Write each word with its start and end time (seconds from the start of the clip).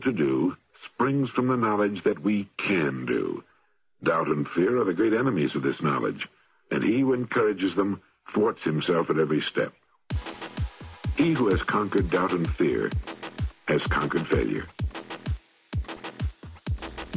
to 0.00 0.12
do 0.12 0.56
springs 0.82 1.30
from 1.30 1.48
the 1.48 1.56
knowledge 1.56 2.02
that 2.02 2.20
we 2.20 2.48
can 2.56 3.06
do. 3.06 3.42
Doubt 4.02 4.28
and 4.28 4.46
fear 4.46 4.78
are 4.80 4.84
the 4.84 4.94
great 4.94 5.12
enemies 5.12 5.54
of 5.54 5.62
this 5.62 5.82
knowledge, 5.82 6.28
and 6.70 6.82
he 6.82 7.00
who 7.00 7.12
encourages 7.12 7.74
them 7.74 8.00
thwarts 8.28 8.62
himself 8.62 9.10
at 9.10 9.18
every 9.18 9.40
step. 9.40 9.72
He 11.16 11.32
who 11.32 11.48
has 11.48 11.62
conquered 11.62 12.10
doubt 12.10 12.32
and 12.32 12.48
fear 12.48 12.90
has 13.68 13.86
conquered 13.86 14.26
failure. 14.26 14.66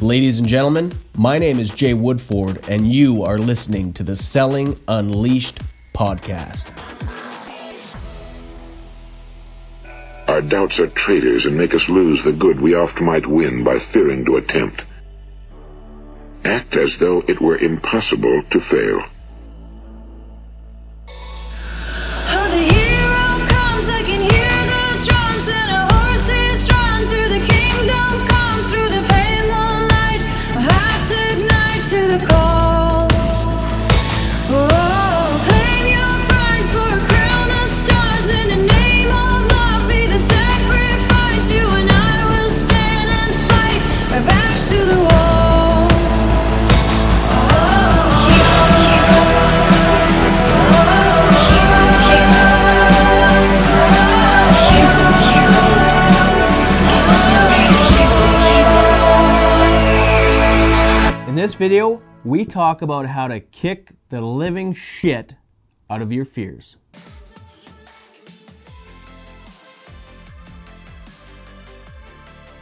Ladies 0.00 0.40
and 0.40 0.48
gentlemen, 0.48 0.92
my 1.14 1.36
name 1.36 1.58
is 1.58 1.70
Jay 1.70 1.92
Woodford, 1.92 2.66
and 2.68 2.88
you 2.88 3.22
are 3.22 3.36
listening 3.36 3.92
to 3.92 4.02
the 4.02 4.16
Selling 4.16 4.74
Unleashed 4.88 5.60
podcast. 5.92 6.72
Our 10.40 10.48
doubts 10.48 10.80
are 10.80 10.88
traitors 10.88 11.44
and 11.44 11.54
make 11.54 11.74
us 11.74 11.84
lose 11.90 12.24
the 12.24 12.32
good 12.32 12.62
we 12.62 12.74
oft 12.74 12.98
might 12.98 13.28
win 13.28 13.62
by 13.62 13.76
fearing 13.92 14.24
to 14.24 14.36
attempt. 14.36 14.80
Act 16.46 16.74
as 16.76 16.96
though 16.98 17.22
it 17.28 17.42
were 17.42 17.58
impossible 17.58 18.42
to 18.50 18.60
fail. 18.70 19.02
Video, 61.60 62.00
we 62.24 62.42
talk 62.42 62.80
about 62.80 63.04
how 63.04 63.28
to 63.28 63.38
kick 63.38 63.92
the 64.08 64.22
living 64.22 64.72
shit 64.72 65.34
out 65.90 66.00
of 66.00 66.10
your 66.10 66.24
fears. 66.24 66.78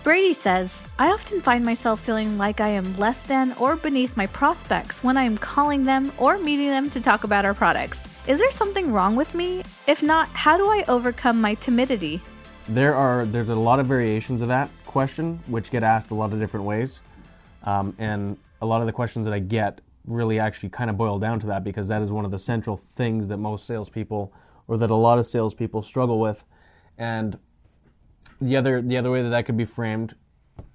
Brady 0.03 0.33
says, 0.33 0.83
I 0.99 1.13
often 1.13 1.41
find 1.41 1.65
myself 1.65 2.01
feeling 2.01 2.39
like 2.39 2.61
I 2.61 2.71
am 2.71 2.99
less 2.99 3.23
than 3.23 3.53
or 3.53 3.77
beneath 3.77 4.17
my 4.17 4.27
prospects 4.27 5.05
when 5.05 5.17
I 5.17 5.23
am 5.23 5.39
calling 5.39 5.85
them 5.85 6.11
or 6.19 6.37
meeting 6.37 6.71
them 6.71 6.91
to 6.91 7.01
talk 7.01 7.23
about 7.23 7.45
our 7.45 7.55
products. 7.55 8.09
Is 8.27 8.41
there 8.41 8.51
something 8.51 8.91
wrong 8.93 9.15
with 9.15 9.33
me? 9.33 9.63
If 9.87 10.03
not, 10.03 10.27
how 10.31 10.57
do 10.57 10.65
I 10.65 10.83
overcome 10.89 11.41
my 11.41 11.55
timidity? 11.55 12.21
There 12.67 12.97
are 12.97 13.27
there's 13.27 13.51
a 13.51 13.55
lot 13.55 13.79
of 13.79 13.87
variations 13.87 14.41
of 14.41 14.49
that 14.49 14.71
question, 14.87 15.39
which 15.47 15.71
get 15.71 15.85
asked 15.85 16.11
a 16.11 16.15
lot 16.15 16.33
of 16.33 16.41
different 16.41 16.67
ways, 16.67 17.01
um, 17.63 17.95
and 18.01 18.37
a 18.61 18.67
lot 18.67 18.81
of 18.81 18.87
the 18.87 18.93
questions 18.93 19.25
that 19.27 19.35
I 19.35 19.39
get 19.39 19.81
really 20.07 20.39
actually 20.39 20.71
kind 20.71 20.89
of 20.91 20.97
boil 20.97 21.19
down 21.19 21.39
to 21.41 21.47
that 21.49 21.65
because 21.65 21.89
that 21.89 22.03
is 22.03 22.11
one 22.11 22.25
of 22.25 22.31
the 22.31 22.39
central 22.39 22.77
things 22.77 23.29
that 23.29 23.37
most 23.37 23.67
salespeople 23.67 24.33
or 24.67 24.77
that 24.79 24.91
a 24.91 24.95
lot 24.95 25.19
of 25.19 25.27
salespeople 25.27 25.83
struggle 25.83 26.19
with, 26.19 26.45
and 26.97 27.39
the 28.41 28.57
other 28.57 28.83
the 28.83 28.97
other 28.97 29.11
way 29.11 29.23
that 29.23 29.31
that 29.31 29.47
could 29.47 29.57
be 29.57 29.65
framed 29.65 30.15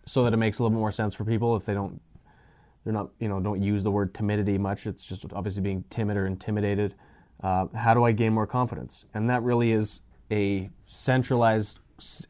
so 0.05 0.23
that 0.23 0.33
it 0.33 0.37
makes 0.37 0.59
a 0.59 0.63
little 0.63 0.75
bit 0.75 0.79
more 0.79 0.91
sense 0.91 1.13
for 1.15 1.23
people 1.23 1.55
if 1.55 1.65
they 1.65 1.73
don't 1.73 2.01
they're 2.83 2.93
not 2.93 3.09
you 3.19 3.29
know 3.29 3.39
don't 3.39 3.61
use 3.61 3.83
the 3.83 3.91
word 3.91 4.13
timidity 4.13 4.57
much 4.57 4.85
it's 4.85 5.07
just 5.07 5.31
obviously 5.33 5.61
being 5.61 5.83
timid 5.89 6.17
or 6.17 6.25
intimidated 6.25 6.95
uh, 7.43 7.67
how 7.75 7.93
do 7.93 8.03
i 8.03 8.11
gain 8.11 8.33
more 8.33 8.47
confidence? 8.47 9.05
And 9.13 9.29
that 9.29 9.43
really 9.43 9.71
is 9.71 10.01
a 10.31 10.69
centralized 10.85 11.79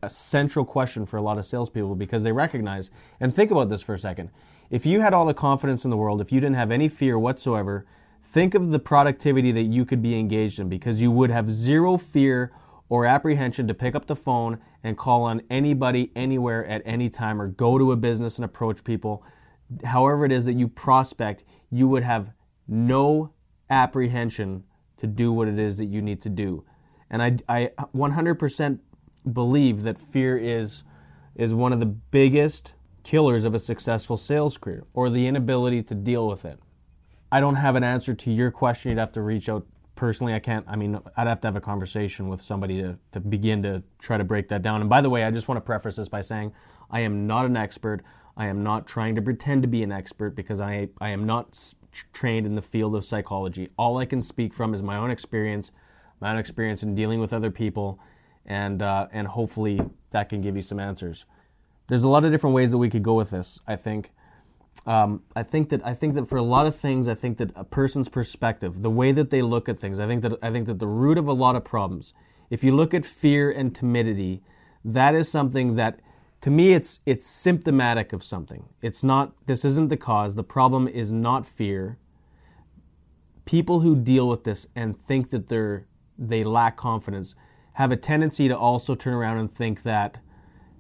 a 0.04 0.10
central 0.10 0.66
question 0.66 1.06
for 1.06 1.18
a 1.18 1.22
lot 1.22 1.38
of 1.38 1.46
salespeople 1.46 1.96
because 1.96 2.24
they 2.24 2.32
recognize 2.32 2.92
and 3.20 3.34
think 3.34 3.50
about 3.50 3.70
this 3.70 3.82
for 3.82 3.94
a 3.94 3.98
second 3.98 4.30
if 4.74 4.88
you 4.88 5.02
had 5.02 5.14
all 5.14 5.28
the 5.28 5.36
confidence 5.36 5.86
in 5.86 5.92
the 5.92 5.98
world 5.98 6.20
if 6.20 6.32
you 6.32 6.40
didn't 6.42 6.56
have 6.56 6.72
any 6.72 6.90
fear 6.90 7.18
whatsoever 7.20 7.86
think 8.24 8.56
of 8.56 8.72
the 8.72 8.80
productivity 8.80 9.52
that 9.52 9.66
you 9.66 9.86
could 9.86 10.02
be 10.02 10.20
engaged 10.20 10.60
in 10.60 10.68
because 10.68 11.00
you 11.00 11.12
would 11.12 11.30
have 11.30 11.52
zero 11.52 11.96
fear 11.96 12.52
or 12.90 13.06
apprehension 13.06 13.68
to 13.68 13.74
pick 13.76 13.94
up 13.94 14.08
the 14.08 14.16
phone 14.16 14.60
and 14.84 14.98
call 14.98 15.24
on 15.24 15.44
anybody 15.50 16.12
anywhere 16.16 16.66
at 16.66 16.82
any 16.86 17.08
time 17.08 17.40
or 17.40 17.48
go 17.48 17.78
to 17.78 17.92
a 17.92 17.96
business 17.96 18.38
and 18.38 18.46
approach 18.46 18.84
people. 18.84 19.24
However 19.84 20.26
it 20.26 20.32
is 20.32 20.46
that 20.46 20.54
you 20.54 20.68
prospect 20.68 21.44
you 21.70 21.88
would 21.88 22.04
have 22.04 22.32
no 22.68 23.34
apprehension 23.70 24.64
to 24.98 25.06
do 25.06 25.32
what 25.32 25.48
it 25.48 25.60
is 25.60 25.78
that 25.78 25.86
you 25.86 26.02
need 26.02 26.20
to 26.22 26.30
do. 26.30 26.66
And 27.12 27.22
i, 27.22 27.38
I 27.48 27.72
100% 27.96 28.80
believe 29.32 29.84
that 29.84 30.00
fear 30.00 30.36
is 30.36 30.84
is 31.36 31.54
one 31.54 31.74
of 31.74 31.80
the 31.80 31.86
biggest 31.86 32.74
killers 33.04 33.46
of 33.46 33.54
a 33.54 33.60
successful 33.60 34.18
sales 34.18 34.58
career 34.58 34.84
or 34.94 35.10
the 35.10 35.28
inability 35.28 35.84
to 35.84 35.94
deal 35.96 36.28
with 36.28 36.46
it 36.46 36.60
I 37.34 37.40
don't 37.40 37.56
have 37.56 37.76
an 37.76 37.84
answer 37.84 38.14
to 38.14 38.32
your 38.32 38.52
question. 38.52 38.92
You'd 38.92 39.00
have 39.00 39.12
to 39.14 39.24
reach 39.24 39.50
out 39.50 39.66
personally. 39.96 40.36
I 40.36 40.40
can't. 40.40 40.64
I 40.70 40.76
mean, 40.76 41.00
I'd 41.18 41.26
have 41.26 41.42
to 41.42 41.48
have 41.48 41.56
a 41.56 41.62
conversation 41.62 42.28
with 42.28 42.44
somebody 42.44 42.80
to, 42.84 43.00
to 43.14 43.20
begin 43.20 43.64
to 43.64 43.82
try 43.98 44.18
to 44.18 44.24
break 44.24 44.50
that 44.50 44.62
down. 44.62 44.82
And 44.82 44.90
by 44.90 45.02
the 45.02 45.10
way, 45.10 45.24
I 45.24 45.32
just 45.32 45.48
want 45.48 45.58
to 45.58 45.62
preface 45.62 45.96
this 45.96 46.08
by 46.08 46.22
saying 46.22 46.54
I 46.92 47.00
am 47.00 47.26
not 47.26 47.48
an 47.48 47.58
expert. 47.58 48.04
I 48.38 48.46
am 48.46 48.62
not 48.62 48.86
trying 48.86 49.16
to 49.16 49.22
pretend 49.24 49.64
to 49.64 49.68
be 49.68 49.82
an 49.82 49.92
expert 49.92 50.36
because 50.36 50.62
I, 50.62 50.90
I 51.02 51.10
am 51.10 51.26
not 51.26 51.74
trained 52.14 52.46
in 52.46 52.54
the 52.54 52.62
field 52.62 52.96
of 52.96 53.04
psychology. 53.04 53.72
All 53.80 53.98
I 53.98 54.06
can 54.06 54.22
speak 54.22 54.54
from 54.54 54.76
is 54.76 54.84
my 54.84 54.98
own 54.98 55.10
experience, 55.10 55.72
my 56.20 56.34
own 56.34 56.38
experience 56.38 56.84
in 56.84 56.94
dealing 56.94 57.20
with 57.20 57.34
other 57.34 57.50
people, 57.50 58.00
and, 58.46 58.84
uh, 58.84 59.08
and 59.12 59.26
hopefully 59.26 59.80
that 60.12 60.30
can 60.30 60.42
give 60.42 60.56
you 60.56 60.62
some 60.62 60.80
answers. 60.80 61.26
There's 61.88 62.04
a 62.04 62.08
lot 62.08 62.26
of 62.26 62.32
different 62.32 62.56
ways 62.56 62.72
that 62.72 62.78
we 62.78 62.90
could 62.90 63.04
go 63.04 63.14
with 63.14 63.32
this, 63.32 63.60
I 63.68 63.76
think. 63.76 64.12
Um, 64.86 65.24
I 65.36 65.44
think 65.44 65.70
that 65.70 65.86
I 65.86 65.94
think 65.94 66.14
that 66.16 66.28
for 66.28 66.38
a 66.38 66.44
lot 66.44 66.66
of 66.66 66.76
things, 66.76 67.08
I 67.08 67.14
think 67.14 67.38
that 67.38 67.52
a 67.56 67.64
person's 67.64 68.10
perspective, 68.10 68.82
the 68.82 68.90
way 68.90 69.12
that 69.12 69.30
they 69.30 69.42
look 69.42 69.70
at 69.70 69.78
things, 69.78 70.00
I 70.00 70.08
think 70.08 70.24
that 70.24 70.34
I 70.42 70.52
think 70.52 70.66
that 70.68 70.80
the 70.80 70.88
root 70.88 71.18
of 71.18 71.28
a 71.28 71.34
lot 71.34 71.56
of 71.56 71.64
problems, 71.64 72.14
if 72.50 72.64
you 72.64 72.74
look 72.74 72.94
at 72.94 73.06
fear 73.06 73.50
and 73.50 73.74
timidity, 73.74 74.42
that 74.84 75.16
is 75.16 75.30
something 75.30 75.76
that, 75.76 76.00
to 76.42 76.52
me, 76.52 76.74
it's 76.74 77.00
it's 77.06 77.26
symptomatic 77.26 78.12
of 78.12 78.24
something. 78.24 78.68
It's 78.82 79.04
not. 79.04 79.34
This 79.46 79.64
isn't 79.64 79.90
the 79.90 79.98
cause. 79.98 80.36
The 80.36 80.44
problem 80.44 80.88
is 80.88 81.12
not 81.12 81.46
fear. 81.46 81.98
People 83.46 83.82
who 83.82 83.96
deal 83.96 84.28
with 84.28 84.44
this 84.44 84.68
and 84.76 85.00
think 85.00 85.30
that 85.30 85.48
they're 85.48 85.86
they 86.18 86.44
lack 86.44 86.76
confidence 86.78 87.36
have 87.74 87.92
a 87.92 87.98
tendency 87.98 88.48
to 88.48 88.58
also 88.58 88.96
turn 88.96 89.14
around 89.14 89.38
and 89.38 89.52
think 89.52 89.84
that 89.84 90.20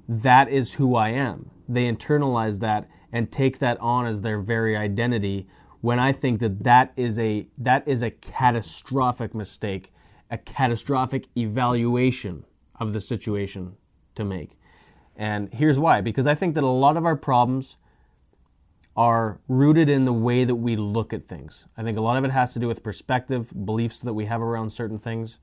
that 0.08 0.50
is 0.50 0.74
who 0.74 0.96
I 0.96 1.10
am. 1.10 1.52
They 1.68 1.92
internalize 1.92 2.60
that 2.60 2.88
and 3.12 3.32
take 3.32 3.60
that 3.60 3.80
on 3.80 4.06
as 4.06 4.22
their 4.22 4.40
very 4.40 4.76
identity 4.76 5.48
when 5.82 6.00
I 6.00 6.12
think 6.14 6.40
that 6.40 6.64
that 6.64 6.94
is 6.96 7.20
a 7.20 7.46
that 7.58 7.88
is 7.88 8.02
a 8.02 8.10
catastrophic 8.10 9.36
mistake, 9.36 9.92
a 10.32 10.38
catastrophic 10.38 11.28
evaluation 11.38 12.46
of 12.80 12.94
the 12.94 13.02
situation 13.02 13.76
to 14.16 14.24
make. 14.24 14.58
And 15.16 15.54
here's 15.54 15.78
why 15.78 16.02
because 16.02 16.26
I 16.26 16.36
think 16.36 16.56
that 16.56 16.64
a 16.64 16.68
lot 16.68 16.98
of 16.98 17.06
our 17.06 17.16
problems 17.16 17.78
are 18.96 19.40
rooted 19.48 19.90
in 19.90 20.06
the 20.06 20.14
way 20.14 20.44
that 20.44 20.56
we 20.56 20.76
look 20.76 21.14
at 21.14 21.24
things. 21.24 21.68
I 21.76 21.84
think 21.84 21.98
a 21.98 22.02
lot 22.02 22.16
of 22.16 22.24
it 22.24 22.32
has 22.32 22.54
to 22.54 22.60
do 22.60 22.68
with 22.68 22.84
perspective, 22.84 23.52
beliefs 23.66 24.02
that 24.02 24.14
we 24.14 24.26
have 24.26 24.42
around 24.42 24.70
certain 24.70 25.00
things, 25.00 25.40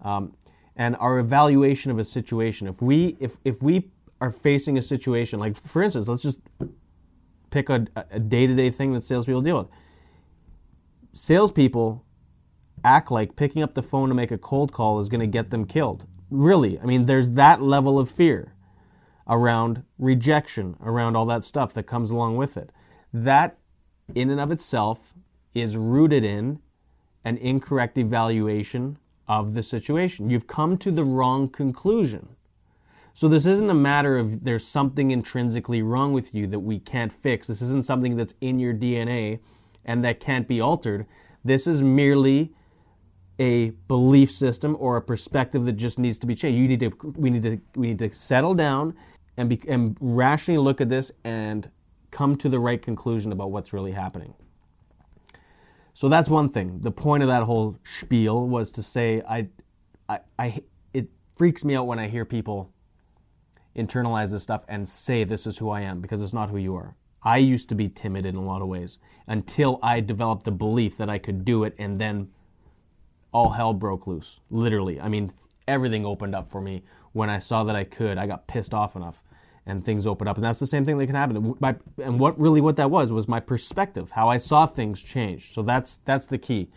um, 0.00 0.34
and 0.74 0.96
our 0.96 1.18
evaluation 1.18 1.90
of 1.90 1.98
a 1.98 2.04
situation. 2.04 2.66
If 2.66 2.82
we 2.82 3.16
if 3.20 3.36
if 3.44 3.62
we 3.62 3.90
are 4.20 4.30
facing 4.30 4.78
a 4.78 4.82
situation 4.82 5.38
like, 5.38 5.56
for 5.56 5.82
instance, 5.82 6.08
let's 6.08 6.22
just 6.22 6.40
pick 7.50 7.68
a, 7.68 7.86
a 8.10 8.18
day-to-day 8.18 8.70
thing 8.70 8.92
that 8.92 9.02
salespeople 9.02 9.42
deal 9.42 9.58
with. 9.58 9.68
Salespeople 11.12 12.04
act 12.84 13.10
like 13.10 13.36
picking 13.36 13.62
up 13.62 13.74
the 13.74 13.82
phone 13.82 14.08
to 14.08 14.14
make 14.14 14.30
a 14.30 14.38
cold 14.38 14.72
call 14.72 14.98
is 14.98 15.08
going 15.08 15.20
to 15.20 15.26
get 15.26 15.50
them 15.50 15.64
killed. 15.64 16.06
Really, 16.30 16.78
I 16.80 16.84
mean, 16.84 17.06
there's 17.06 17.30
that 17.32 17.62
level 17.62 17.98
of 17.98 18.10
fear 18.10 18.54
around 19.26 19.84
rejection, 19.98 20.76
around 20.82 21.16
all 21.16 21.26
that 21.26 21.44
stuff 21.44 21.72
that 21.74 21.84
comes 21.84 22.10
along 22.10 22.36
with 22.36 22.56
it. 22.56 22.70
That, 23.12 23.56
in 24.14 24.30
and 24.30 24.40
of 24.40 24.50
itself, 24.50 25.14
is 25.54 25.76
rooted 25.76 26.24
in 26.24 26.60
an 27.24 27.38
incorrect 27.38 27.96
evaluation 27.96 28.98
of 29.26 29.54
the 29.54 29.62
situation. 29.62 30.28
You've 30.28 30.46
come 30.46 30.76
to 30.78 30.90
the 30.90 31.04
wrong 31.04 31.48
conclusion. 31.48 32.36
So 33.16 33.28
this 33.28 33.46
isn't 33.46 33.70
a 33.70 33.74
matter 33.74 34.18
of 34.18 34.42
there's 34.42 34.66
something 34.66 35.12
intrinsically 35.12 35.82
wrong 35.82 36.12
with 36.12 36.34
you 36.34 36.48
that 36.48 36.58
we 36.58 36.80
can't 36.80 37.12
fix. 37.12 37.46
This 37.46 37.62
isn't 37.62 37.84
something 37.84 38.16
that's 38.16 38.34
in 38.40 38.58
your 38.58 38.74
DNA 38.74 39.38
and 39.84 40.04
that 40.04 40.18
can't 40.18 40.48
be 40.48 40.60
altered. 40.60 41.06
This 41.44 41.68
is 41.68 41.80
merely 41.80 42.52
a 43.38 43.70
belief 43.86 44.32
system 44.32 44.76
or 44.80 44.96
a 44.96 45.02
perspective 45.02 45.64
that 45.64 45.74
just 45.74 45.96
needs 45.96 46.18
to 46.18 46.26
be 46.26 46.34
changed. 46.34 46.58
You 46.58 46.66
need 46.66 46.80
to 46.80 47.12
we 47.16 47.30
need 47.30 47.44
to 47.44 47.60
we 47.76 47.86
need 47.86 48.00
to 48.00 48.12
settle 48.12 48.52
down 48.52 48.96
and, 49.36 49.48
be, 49.48 49.60
and 49.68 49.96
rationally 50.00 50.58
look 50.58 50.80
at 50.80 50.88
this 50.88 51.12
and 51.22 51.70
come 52.10 52.34
to 52.38 52.48
the 52.48 52.58
right 52.58 52.82
conclusion 52.82 53.30
about 53.30 53.52
what's 53.52 53.72
really 53.72 53.92
happening. 53.92 54.34
So 55.92 56.08
that's 56.08 56.28
one 56.28 56.48
thing. 56.48 56.80
The 56.80 56.90
point 56.90 57.22
of 57.22 57.28
that 57.28 57.44
whole 57.44 57.78
spiel 57.84 58.48
was 58.48 58.72
to 58.72 58.82
say 58.82 59.22
I, 59.28 59.48
I, 60.08 60.18
I 60.36 60.62
it 60.92 61.10
freaks 61.36 61.64
me 61.64 61.76
out 61.76 61.86
when 61.86 62.00
I 62.00 62.08
hear 62.08 62.24
people 62.24 62.73
internalize 63.76 64.32
this 64.32 64.42
stuff 64.42 64.64
and 64.68 64.88
say 64.88 65.24
this 65.24 65.46
is 65.46 65.58
who 65.58 65.70
I 65.70 65.82
am 65.82 66.00
because 66.00 66.22
it's 66.22 66.32
not 66.32 66.50
who 66.50 66.58
you 66.58 66.74
are. 66.76 66.96
I 67.22 67.38
used 67.38 67.68
to 67.70 67.74
be 67.74 67.88
timid 67.88 68.26
in 68.26 68.36
a 68.36 68.42
lot 68.42 68.62
of 68.62 68.68
ways 68.68 68.98
until 69.26 69.78
I 69.82 70.00
developed 70.00 70.44
the 70.44 70.52
belief 70.52 70.96
that 70.98 71.08
I 71.08 71.18
could 71.18 71.44
do 71.44 71.64
it 71.64 71.74
and 71.78 72.00
then 72.00 72.30
all 73.32 73.50
hell 73.50 73.72
broke 73.72 74.06
loose. 74.06 74.40
Literally. 74.50 75.00
I 75.00 75.08
mean, 75.08 75.32
everything 75.66 76.04
opened 76.04 76.34
up 76.34 76.46
for 76.46 76.60
me 76.60 76.84
when 77.12 77.30
I 77.30 77.38
saw 77.38 77.64
that 77.64 77.74
I 77.74 77.84
could. 77.84 78.18
I 78.18 78.26
got 78.26 78.46
pissed 78.46 78.74
off 78.74 78.94
enough 78.94 79.22
and 79.66 79.84
things 79.84 80.06
opened 80.06 80.28
up. 80.28 80.36
And 80.36 80.44
that's 80.44 80.60
the 80.60 80.66
same 80.66 80.84
thing 80.84 80.98
that 80.98 81.06
can 81.06 81.14
happen. 81.14 81.54
My, 81.60 81.76
and 82.02 82.20
what 82.20 82.38
really 82.38 82.60
what 82.60 82.76
that 82.76 82.90
was 82.90 83.12
was 83.12 83.26
my 83.26 83.40
perspective, 83.40 84.10
how 84.12 84.28
I 84.28 84.36
saw 84.36 84.66
things 84.66 85.02
change. 85.02 85.52
So 85.52 85.62
that's 85.62 85.98
that's 86.04 86.26
the 86.26 86.38
key 86.38 86.68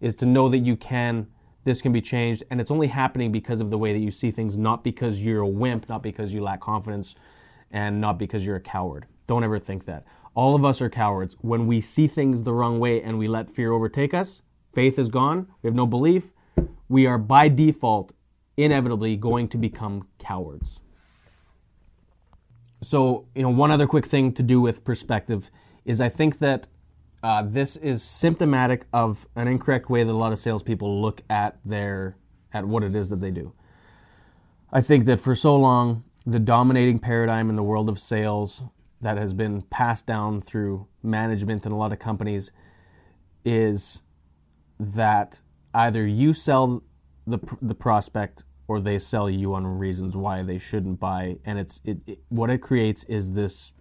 is 0.00 0.16
to 0.16 0.26
know 0.26 0.48
that 0.48 0.58
you 0.58 0.76
can 0.76 1.28
this 1.64 1.82
can 1.82 1.92
be 1.92 2.00
changed 2.00 2.42
and 2.50 2.60
it's 2.60 2.70
only 2.70 2.88
happening 2.88 3.32
because 3.32 3.60
of 3.60 3.70
the 3.70 3.78
way 3.78 3.92
that 3.92 4.00
you 4.00 4.10
see 4.10 4.30
things, 4.30 4.56
not 4.56 4.82
because 4.82 5.20
you're 5.20 5.40
a 5.40 5.48
wimp, 5.48 5.88
not 5.88 6.02
because 6.02 6.34
you 6.34 6.42
lack 6.42 6.60
confidence 6.60 7.14
and 7.70 8.00
not 8.00 8.18
because 8.18 8.44
you're 8.44 8.56
a 8.56 8.60
coward. 8.60 9.06
Don't 9.26 9.44
ever 9.44 9.58
think 9.58 9.84
that. 9.84 10.04
All 10.34 10.54
of 10.54 10.64
us 10.64 10.80
are 10.80 10.90
cowards. 10.90 11.36
When 11.40 11.66
we 11.66 11.80
see 11.80 12.06
things 12.08 12.42
the 12.42 12.54
wrong 12.54 12.78
way 12.78 13.02
and 13.02 13.18
we 13.18 13.28
let 13.28 13.50
fear 13.50 13.72
overtake 13.72 14.14
us, 14.14 14.42
faith 14.74 14.98
is 14.98 15.08
gone, 15.08 15.46
we 15.62 15.68
have 15.68 15.74
no 15.74 15.86
belief, 15.86 16.32
we 16.88 17.06
are 17.06 17.18
by 17.18 17.48
default 17.48 18.12
inevitably 18.56 19.16
going 19.16 19.48
to 19.48 19.58
become 19.58 20.08
cowards. 20.18 20.80
So, 22.82 23.28
you 23.34 23.42
know, 23.42 23.50
one 23.50 23.70
other 23.70 23.86
quick 23.86 24.06
thing 24.06 24.32
to 24.32 24.42
do 24.42 24.60
with 24.60 24.84
perspective 24.84 25.50
is 25.84 26.00
I 26.00 26.08
think 26.08 26.38
that 26.38 26.66
uh, 27.22 27.42
this 27.42 27.76
is 27.76 28.02
symptomatic 28.02 28.86
of 28.92 29.26
an 29.36 29.46
incorrect 29.48 29.88
way 29.88 30.02
that 30.02 30.10
a 30.10 30.12
lot 30.12 30.32
of 30.32 30.38
salespeople 30.38 31.00
look 31.00 31.22
at 31.30 31.58
their 31.64 32.16
at 32.52 32.66
what 32.66 32.82
it 32.82 32.94
is 32.94 33.10
that 33.10 33.20
they 33.20 33.30
do. 33.30 33.52
I 34.72 34.80
think 34.80 35.04
that 35.06 35.20
for 35.20 35.34
so 35.34 35.56
long, 35.56 36.04
the 36.26 36.38
dominating 36.38 36.98
paradigm 36.98 37.48
in 37.48 37.56
the 37.56 37.62
world 37.62 37.88
of 37.88 37.98
sales 37.98 38.62
that 39.00 39.16
has 39.16 39.34
been 39.34 39.62
passed 39.62 40.06
down 40.06 40.40
through 40.40 40.86
management 41.02 41.66
in 41.66 41.72
a 41.72 41.76
lot 41.76 41.92
of 41.92 41.98
companies 41.98 42.52
is 43.44 44.02
that 44.78 45.40
either 45.74 46.06
you 46.06 46.32
sell 46.32 46.82
the 47.26 47.38
the 47.60 47.74
prospect 47.74 48.44
or 48.68 48.80
they 48.80 48.98
sell 48.98 49.28
you 49.28 49.54
on 49.54 49.66
reasons 49.78 50.16
why 50.16 50.42
they 50.42 50.58
shouldn't 50.58 50.98
buy 50.98 51.36
and 51.44 51.58
it's 51.58 51.80
it, 51.84 51.98
it 52.06 52.18
what 52.28 52.50
it 52.50 52.58
creates 52.58 53.04
is 53.04 53.32
this 53.32 53.72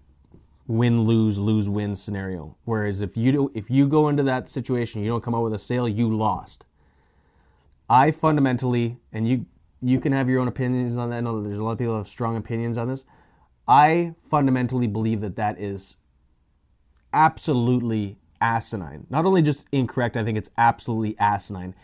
win 0.67 1.01
lose 1.01 1.37
lose 1.37 1.69
win 1.69 1.95
scenario. 1.95 2.55
Whereas 2.65 3.01
if 3.01 3.17
you 3.17 3.31
do, 3.31 3.51
if 3.53 3.69
you 3.69 3.87
go 3.87 4.09
into 4.09 4.23
that 4.23 4.47
situation 4.47 5.01
you 5.01 5.09
don't 5.09 5.23
come 5.23 5.35
out 5.35 5.43
with 5.43 5.53
a 5.53 5.59
sale 5.59 5.87
you 5.87 6.09
lost. 6.09 6.65
I 7.89 8.11
fundamentally 8.11 8.97
and 9.11 9.27
you 9.27 9.45
you 9.81 9.99
can 9.99 10.13
have 10.13 10.29
your 10.29 10.39
own 10.39 10.47
opinions 10.47 10.97
on 10.97 11.09
that. 11.09 11.17
I 11.17 11.21
know 11.21 11.41
that 11.41 11.47
there's 11.47 11.59
a 11.59 11.63
lot 11.63 11.71
of 11.71 11.79
people 11.79 11.97
have 11.97 12.07
strong 12.07 12.37
opinions 12.37 12.77
on 12.77 12.87
this. 12.87 13.03
I 13.67 14.13
fundamentally 14.29 14.87
believe 14.87 15.21
that 15.21 15.35
that 15.37 15.59
is 15.59 15.97
absolutely 17.13 18.17
asinine. 18.39 19.07
Not 19.09 19.25
only 19.25 19.41
just 19.41 19.65
incorrect 19.71 20.17
i 20.17 20.23
think 20.23 20.37
it's 20.37 20.49
absolutely 20.57 21.17
asinine. 21.19 21.75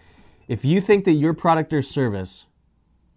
If 0.48 0.64
you 0.64 0.80
think 0.80 1.06
that 1.06 1.14
your 1.14 1.34
product 1.34 1.74
or 1.74 1.82
service 1.82 2.46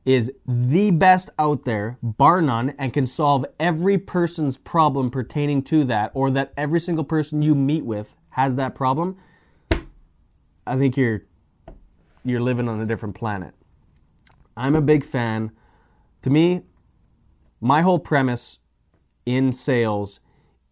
is 0.05 0.32
the 0.47 0.91
best 0.91 1.31
out 1.38 1.64
there, 1.64 1.99
bar 2.02 2.41
none, 2.41 2.70
and 2.79 2.93
can 2.93 3.06
solve 3.06 3.44
every 3.58 3.99
person's 3.99 4.56
problem 4.56 5.11
pertaining 5.11 5.62
to 5.62 5.85
that, 5.85 6.11
or 6.14 6.31
that 6.31 6.52
every 6.56 6.81
single 6.81 7.05
person 7.05 7.43
you 7.43 7.55
meet 7.55 7.85
with 7.85 8.17
has 8.31 8.56
that 8.56 8.75
problem, 8.75 9.17
I 10.67 10.76
think 10.76 10.97
you're 10.97 11.23
you're 12.25 12.41
living 12.41 12.69
on 12.69 12.81
a 12.81 12.87
different 12.87 13.14
planet. 13.14 13.55
I'm 14.56 14.76
a 14.76 14.82
big 14.82 15.05
fan. 15.05 15.52
To 16.23 16.31
me, 16.31 16.62
my 17.61 17.81
whole 17.81 17.99
premise 17.99 18.58
in 19.25 19.52
sales 19.52 20.20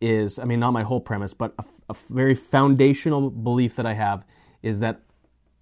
is 0.01 0.39
I 0.39 0.45
mean, 0.45 0.61
not 0.61 0.73
my 0.73 0.83
whole 0.83 1.01
premise, 1.01 1.35
but 1.35 1.55
a, 1.59 1.65
a 1.91 1.95
very 2.11 2.35
foundational 2.35 3.31
belief 3.31 3.77
that 3.77 3.87
I 3.87 3.95
have 3.95 4.25
is 4.63 4.81
that 4.81 5.03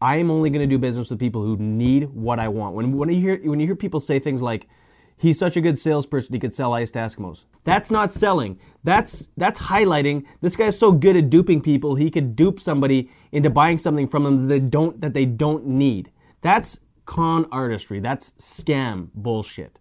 I 0.00 0.16
am 0.16 0.31
only 0.31 0.50
going 0.50 0.69
to 0.69 0.72
do 0.72 0.78
business 0.78 1.10
with 1.10 1.19
people 1.19 1.43
who 1.43 1.56
need 1.56 2.10
what 2.10 2.38
I 2.38 2.48
want. 2.48 2.75
When, 2.75 2.93
when, 2.93 3.08
you 3.08 3.20
hear, 3.20 3.40
when 3.43 3.60
you 3.60 3.66
hear 3.66 3.76
people 3.76 4.00
say 4.00 4.19
things 4.19 4.43
like, 4.43 4.69
he's 5.16 5.38
such 5.38 5.56
a 5.56 5.60
good 5.60 5.78
salesperson, 5.78 6.34
he 6.34 6.38
could 6.38 6.52
sell 6.52 6.75
ice 6.75 6.90
to 6.93 6.98
Eskimos. 6.98 7.46
That's 7.64 7.90
not 7.90 8.12
selling. 8.12 8.58
That's, 8.84 9.31
that's 9.37 9.58
highlighting 9.58 10.26
this 10.43 10.54
guy's 10.54 10.78
so 10.78 10.93
good 10.93 11.16
at 11.16 11.31
duping 11.31 11.62
people, 11.62 11.94
he 11.94 12.10
could 12.10 12.37
dupe 12.37 12.60
somebody 12.60 13.10
into 13.32 13.48
buying 13.48 13.78
something 13.78 14.06
from 14.06 14.25
them 14.25 14.43
that 14.43 14.48
they 14.48 14.60
don't, 14.60 15.00
that 15.00 15.14
they 15.14 15.26
don't 15.26 15.66
need. 15.66 16.12
That's 16.43 16.81
con 17.06 17.46
artistry. 17.50 18.00
That's 18.00 18.32
scam 18.32 19.08
bullshit. 19.14 19.78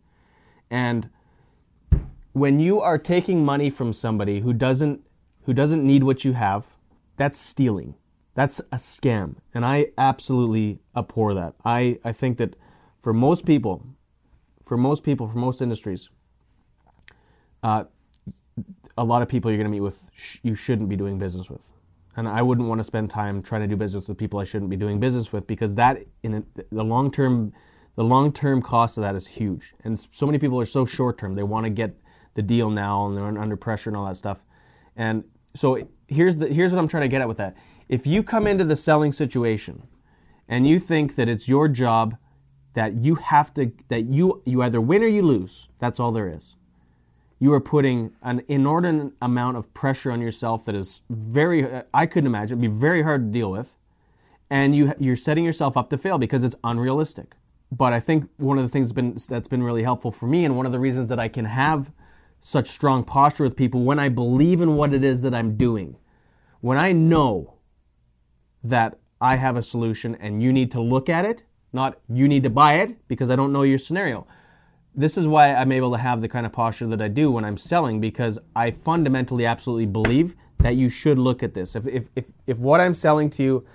And 0.70 1.10
when 2.32 2.60
you 2.60 2.80
are 2.82 2.98
taking 2.98 3.44
money 3.44 3.70
from 3.70 3.92
somebody 3.92 4.40
who 4.40 4.54
doesn't, 4.54 5.02
who 5.44 5.54
doesn't 5.54 5.86
need 5.86 6.04
what 6.04 6.24
you 6.24 6.34
have, 6.34 6.66
that's 7.18 7.38
stealing. 7.38 7.96
That's 8.36 8.60
a 8.60 8.76
scam. 8.76 9.38
And 9.54 9.66
I 9.66 9.88
absolutely 9.98 10.80
abhor 10.96 11.34
that. 11.34 11.56
I, 11.64 12.00
I 12.04 12.12
think 12.12 12.38
that 12.38 12.56
for 13.02 13.14
most 13.14 13.46
people, 13.46 13.84
for 14.66 14.78
most 14.78 15.04
people, 15.04 15.28
for 15.28 15.38
most 15.38 15.62
industries, 15.62 16.10
uh, 17.64 17.86
a 18.98 19.04
lot 19.04 19.22
of 19.22 19.30
people 19.30 19.50
you're 19.50 19.58
going 19.58 19.72
to 19.72 19.72
meet 19.72 19.82
with 19.82 20.10
sh- 20.14 20.40
you 20.44 20.54
shouldn't 20.54 20.90
be 20.90 20.96
doing 20.96 21.18
business 21.18 21.50
with. 21.50 21.72
And 22.18 22.28
I 22.28 22.42
wouldn't 22.42 22.68
want 22.68 22.80
to 22.80 22.84
spend 22.84 23.10
time 23.10 23.42
trying 23.42 23.62
to 23.62 23.68
do 23.68 23.76
business 23.76 24.08
with 24.08 24.18
people 24.18 24.40
I 24.40 24.44
shouldn't 24.46 24.70
be 24.70 24.78
doing 24.78 25.00
business 25.00 25.34
with 25.34 25.48
because 25.48 25.76
that 25.76 26.06
in 26.24 26.34
a, 26.36 26.44
the 26.72 26.84
long 26.84 27.12
term 27.12 27.54
the 27.96 28.04
long 28.04 28.32
term 28.32 28.62
cost 28.62 28.98
of 28.98 29.04
that 29.04 29.16
is 29.16 29.28
huge. 29.28 29.74
And 29.84 30.00
so 30.00 30.26
many 30.26 30.38
people 30.38 30.60
are 30.60 30.66
so 30.66 30.86
short 30.86 31.18
term. 31.18 31.36
They 31.36 31.44
want 31.44 31.66
to 31.66 31.70
get 31.70 31.96
the 32.34 32.42
deal 32.42 32.70
now 32.70 33.08
and 33.08 33.18
they're 33.18 33.42
under 33.42 33.56
pressure 33.56 33.90
and 33.90 33.98
all 33.98 34.06
that 34.06 34.16
stuff. 34.16 34.44
And 34.96 35.24
so 35.56 35.88
here's 36.08 36.38
the 36.38 36.48
here's 36.48 36.72
what 36.72 36.80
I'm 36.80 36.88
trying 36.88 37.04
to 37.04 37.08
get 37.10 37.22
at 37.22 37.28
with 37.28 37.38
that 37.38 37.56
if 37.88 38.08
you 38.08 38.24
come 38.24 38.48
into 38.48 38.64
the 38.64 38.76
selling 38.76 39.12
situation 39.12 39.88
and 40.48 40.68
you 40.68 40.80
think 40.80 41.16
that 41.16 41.30
it's 41.30 41.48
your 41.48 41.68
job 41.68 42.18
that 42.74 42.94
you 42.96 43.16
have 43.16 43.54
to 43.54 43.72
that 43.88 44.06
you 44.06 44.42
you 44.46 44.62
either 44.62 44.82
win 44.82 45.04
or 45.04 45.08
you 45.08 45.22
lose 45.22 45.70
that's 45.80 46.00
all 46.00 46.12
there 46.12 46.30
is. 46.30 46.56
You 47.38 47.54
are 47.54 47.60
putting 47.60 48.14
an 48.22 48.44
inordinate 48.48 49.14
amount 49.22 49.58
of 49.58 49.74
pressure 49.74 50.12
on 50.12 50.22
yourself 50.22 50.66
that 50.66 50.76
is 50.76 51.02
very 51.10 51.68
i 51.94 52.06
couldn't 52.06 52.28
imagine 52.28 52.60
be 52.60 52.68
very 52.68 53.04
hard 53.04 53.28
to 53.28 53.40
deal 53.40 53.52
with. 53.52 53.76
And 54.50 54.76
you 54.76 54.94
you're 55.00 55.16
setting 55.16 55.44
yourself 55.44 55.78
up 55.78 55.90
to 55.90 55.98
fail 55.98 56.18
because 56.18 56.44
it's 56.44 56.56
unrealistic. 56.64 57.34
But 57.72 57.94
i 57.94 58.00
think 58.00 58.30
one 58.38 58.58
of 58.58 58.64
the 58.64 58.70
things 58.70 58.90
that's 58.90 58.96
been 58.96 59.18
that's 59.30 59.48
been 59.48 59.64
really 59.64 59.84
helpful 59.84 60.12
for 60.12 60.28
me 60.28 60.46
and 60.46 60.58
one 60.58 60.66
of 60.66 60.72
the 60.72 60.80
reasons 60.80 61.10
that 61.10 61.20
i 61.20 61.28
can 61.28 61.46
have 61.46 61.92
such 62.40 62.68
strong 62.68 63.04
posture 63.04 63.44
with 63.44 63.56
people 63.56 63.84
when 63.84 64.00
i 64.00 64.10
believe 64.10 64.62
in 64.62 64.76
what 64.76 64.94
it 64.94 65.04
is 65.04 65.22
that 65.22 65.34
i'm 65.34 65.56
doing. 65.56 65.98
When 66.62 66.78
i 66.78 66.92
know 66.92 67.55
that 68.70 68.98
I 69.22 69.36
have 69.36 69.58
a 69.58 69.64
solution 69.64 70.16
and 70.16 70.42
you 70.42 70.52
need 70.52 70.72
to 70.72 70.82
look 70.82 71.10
at 71.10 71.26
it, 71.26 71.44
not 71.74 72.00
you 72.10 72.28
need 72.28 72.44
to 72.44 72.50
buy 72.50 72.76
it 72.76 73.08
because 73.08 73.30
I 73.30 73.36
don't 73.36 73.54
know 73.54 73.64
your 73.64 73.78
scenario. 73.78 74.28
This 74.94 75.18
is 75.18 75.28
why 75.28 75.54
I'm 75.54 75.72
able 75.72 75.92
to 75.92 75.98
have 75.98 76.22
the 76.22 76.30
kind 76.30 76.46
of 76.46 76.54
posture 76.54 76.88
that 76.88 77.02
I 77.02 77.10
do 77.10 77.32
when 77.32 77.44
I'm 77.44 77.58
selling 77.58 78.00
because 78.00 78.40
I 78.56 78.72
fundamentally 78.72 79.46
absolutely 79.46 79.86
believe 79.86 80.36
that 80.60 80.76
you 80.76 80.90
should 80.90 81.20
look 81.20 81.44
at 81.44 81.54
this. 81.54 81.76
If, 81.76 81.86
if, 81.88 82.10
if, 82.16 82.32
if 82.48 82.60
what 82.60 82.80
I'm 82.80 82.94
selling 82.94 83.30
to 83.32 83.44
you 83.44 83.66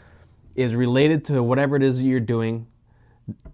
is 0.54 0.74
related 0.74 1.24
to 1.26 1.42
whatever 1.42 1.76
it 1.76 1.82
is 1.82 1.98
that 1.98 2.08
you're 2.08 2.20
doing, 2.20 2.66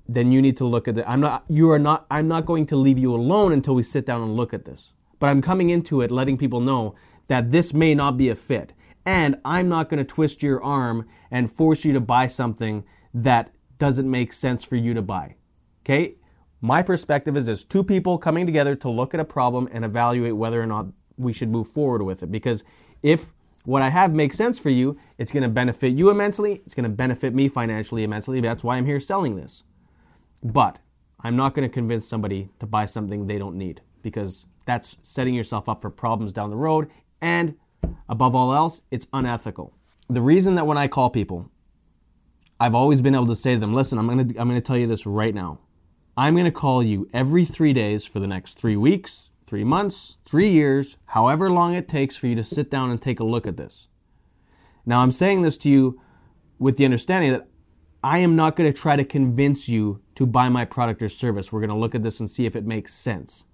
then 0.09 0.33
you 0.33 0.40
need 0.40 0.57
to 0.57 0.64
look 0.64 0.88
at 0.88 0.97
it. 0.97 1.05
I'm 1.07 1.21
not 1.21 1.45
you 1.49 1.71
are 1.71 1.78
not 1.78 2.07
I'm 2.11 2.28
not 2.28 2.47
going 2.47 2.66
to 2.66 2.76
leave 2.76 2.99
you 2.99 3.14
alone 3.14 3.52
until 3.52 3.75
we 3.75 3.83
sit 3.83 4.07
down 4.07 4.23
and 4.23 4.37
look 4.37 4.55
at 4.55 4.64
this. 4.64 4.93
But 5.19 5.28
I'm 5.28 5.43
coming 5.43 5.71
into 5.71 6.00
it 6.00 6.11
letting 6.11 6.38
people 6.38 6.61
know 6.61 6.95
that 7.28 7.50
this 7.50 7.75
may 7.75 7.95
not 7.95 8.16
be 8.16 8.28
a 8.28 8.37
fit. 8.37 8.73
And 9.07 9.41
I'm 9.45 9.69
not 9.69 9.89
going 9.89 9.99
to 9.99 10.05
twist 10.05 10.43
your 10.43 10.63
arm 10.63 11.07
and 11.31 11.51
force 11.51 11.85
you 11.85 11.93
to 11.93 12.01
buy 12.01 12.27
something 12.27 12.85
that 13.15 13.51
doesn't 13.79 14.11
make 14.11 14.33
sense 14.33 14.65
for 14.65 14.75
you 14.75 14.93
to 14.95 15.03
buy. 15.03 15.37
Okay? 15.85 16.17
My 16.61 16.83
perspective 16.83 17.37
is 17.37 17.47
there's 17.47 17.65
two 17.65 17.85
people 17.85 18.19
coming 18.19 18.47
together 18.47 18.75
to 18.77 18.89
look 18.91 19.15
at 19.15 19.21
a 19.21 19.25
problem 19.25 19.69
and 19.71 19.85
evaluate 19.85 20.37
whether 20.37 20.61
or 20.61 20.67
not 20.67 20.87
we 21.17 21.33
should 21.33 21.51
move 21.51 21.69
forward 21.69 22.03
with 22.03 22.23
it. 22.25 22.33
Because 22.33 22.65
if 23.03 23.33
what 23.65 23.83
I 23.83 23.91
have 23.91 24.13
makes 24.13 24.37
sense 24.37 24.59
for 24.59 24.71
you, 24.71 24.99
it's 25.19 25.31
going 25.31 25.45
to 25.45 25.49
benefit 25.49 25.89
you 25.89 26.11
immensely, 26.11 26.63
it's 26.65 26.75
going 26.75 26.85
to 26.85 26.91
benefit 26.91 27.35
me 27.35 27.49
financially 27.49 28.03
immensely. 28.03 28.41
That's 28.41 28.65
why 28.65 28.77
I'm 28.77 28.87
here 28.87 29.01
selling 29.01 29.37
this. 29.37 29.65
But 30.43 30.81
I'm 31.21 31.37
not 31.37 31.55
going 31.55 31.69
to 31.69 31.73
convince 31.73 32.07
somebody 32.07 32.51
to 32.59 32.67
buy 32.67 32.87
something 32.87 33.27
they 33.27 33.39
don't 33.39 33.57
need 33.57 33.83
because 34.03 34.47
that's 34.65 34.99
setting 35.03 35.35
yourself 35.35 35.69
up 35.69 35.83
for 35.83 35.91
problems 35.91 36.33
down 36.33 36.51
the 36.51 36.57
road 36.57 36.91
and 37.21 37.57
Above 38.09 38.35
all 38.35 38.52
else, 38.52 38.83
it's 38.90 39.07
unethical. 39.12 39.75
The 40.09 40.21
reason 40.21 40.55
that 40.55 40.66
when 40.66 40.78
I 40.78 40.88
call 40.88 41.11
people, 41.11 41.50
I've 42.59 42.75
always 42.75 43.00
been 43.00 43.14
able 43.14 43.26
to 43.26 43.37
say 43.37 43.55
to 43.55 43.61
them, 43.61 43.75
listen, 43.75 43.99
I'm 43.99 44.07
going 44.07 44.28
to, 44.28 44.40
I'm 44.40 44.49
going 44.49 44.61
to 44.61 44.66
tell 44.66 44.78
you 44.78 44.87
this 44.87 45.07
right 45.07 45.35
now. 45.35 45.61
I'm 46.16 46.35
going 46.35 46.47
to 46.47 46.50
call 46.50 46.83
you 46.83 47.09
every 47.12 47.45
three 47.45 47.73
days 47.73 48.07
for 48.07 48.21
the 48.21 48.26
next 48.26 48.59
three 48.59 48.76
weeks, 48.76 49.31
three 49.47 49.64
months, 49.64 50.16
three 50.25 50.49
years, 50.49 50.97
however 51.07 51.50
long 51.50 51.75
it 51.75 51.88
takes 51.88 52.16
for 52.16 52.26
you 52.26 52.35
to 52.37 52.45
sit 52.45 52.71
down 52.71 52.90
and 52.90 53.02
take 53.02 53.21
a 53.21 53.25
look 53.25 53.47
at 53.47 53.59
this. 53.59 53.88
Now, 54.87 55.02
I'm 55.02 55.12
saying 55.12 55.43
this 55.43 55.59
to 55.59 55.69
you 55.69 56.00
with 56.59 56.78
the 56.78 56.85
understanding 56.85 57.33
that 57.33 57.49
I 58.02 58.19
am 58.19 58.37
not 58.37 58.57
going 58.57 58.73
to 58.73 58.78
try 58.78 58.97
to 58.97 59.05
convince 59.05 59.69
you 59.69 60.00
to 60.14 60.26
buy 60.26 60.49
my 60.49 60.64
product 60.64 61.02
or 61.02 61.09
service. 61.09 61.52
We're 61.52 61.61
going 61.61 61.71
to 61.71 61.76
look 61.76 61.95
at 61.95 62.02
this 62.02 62.21
and 62.21 62.31
see 62.31 62.47
if 62.47 62.57
it 62.57 62.64
makes 62.64 62.95
sense. 62.95 63.47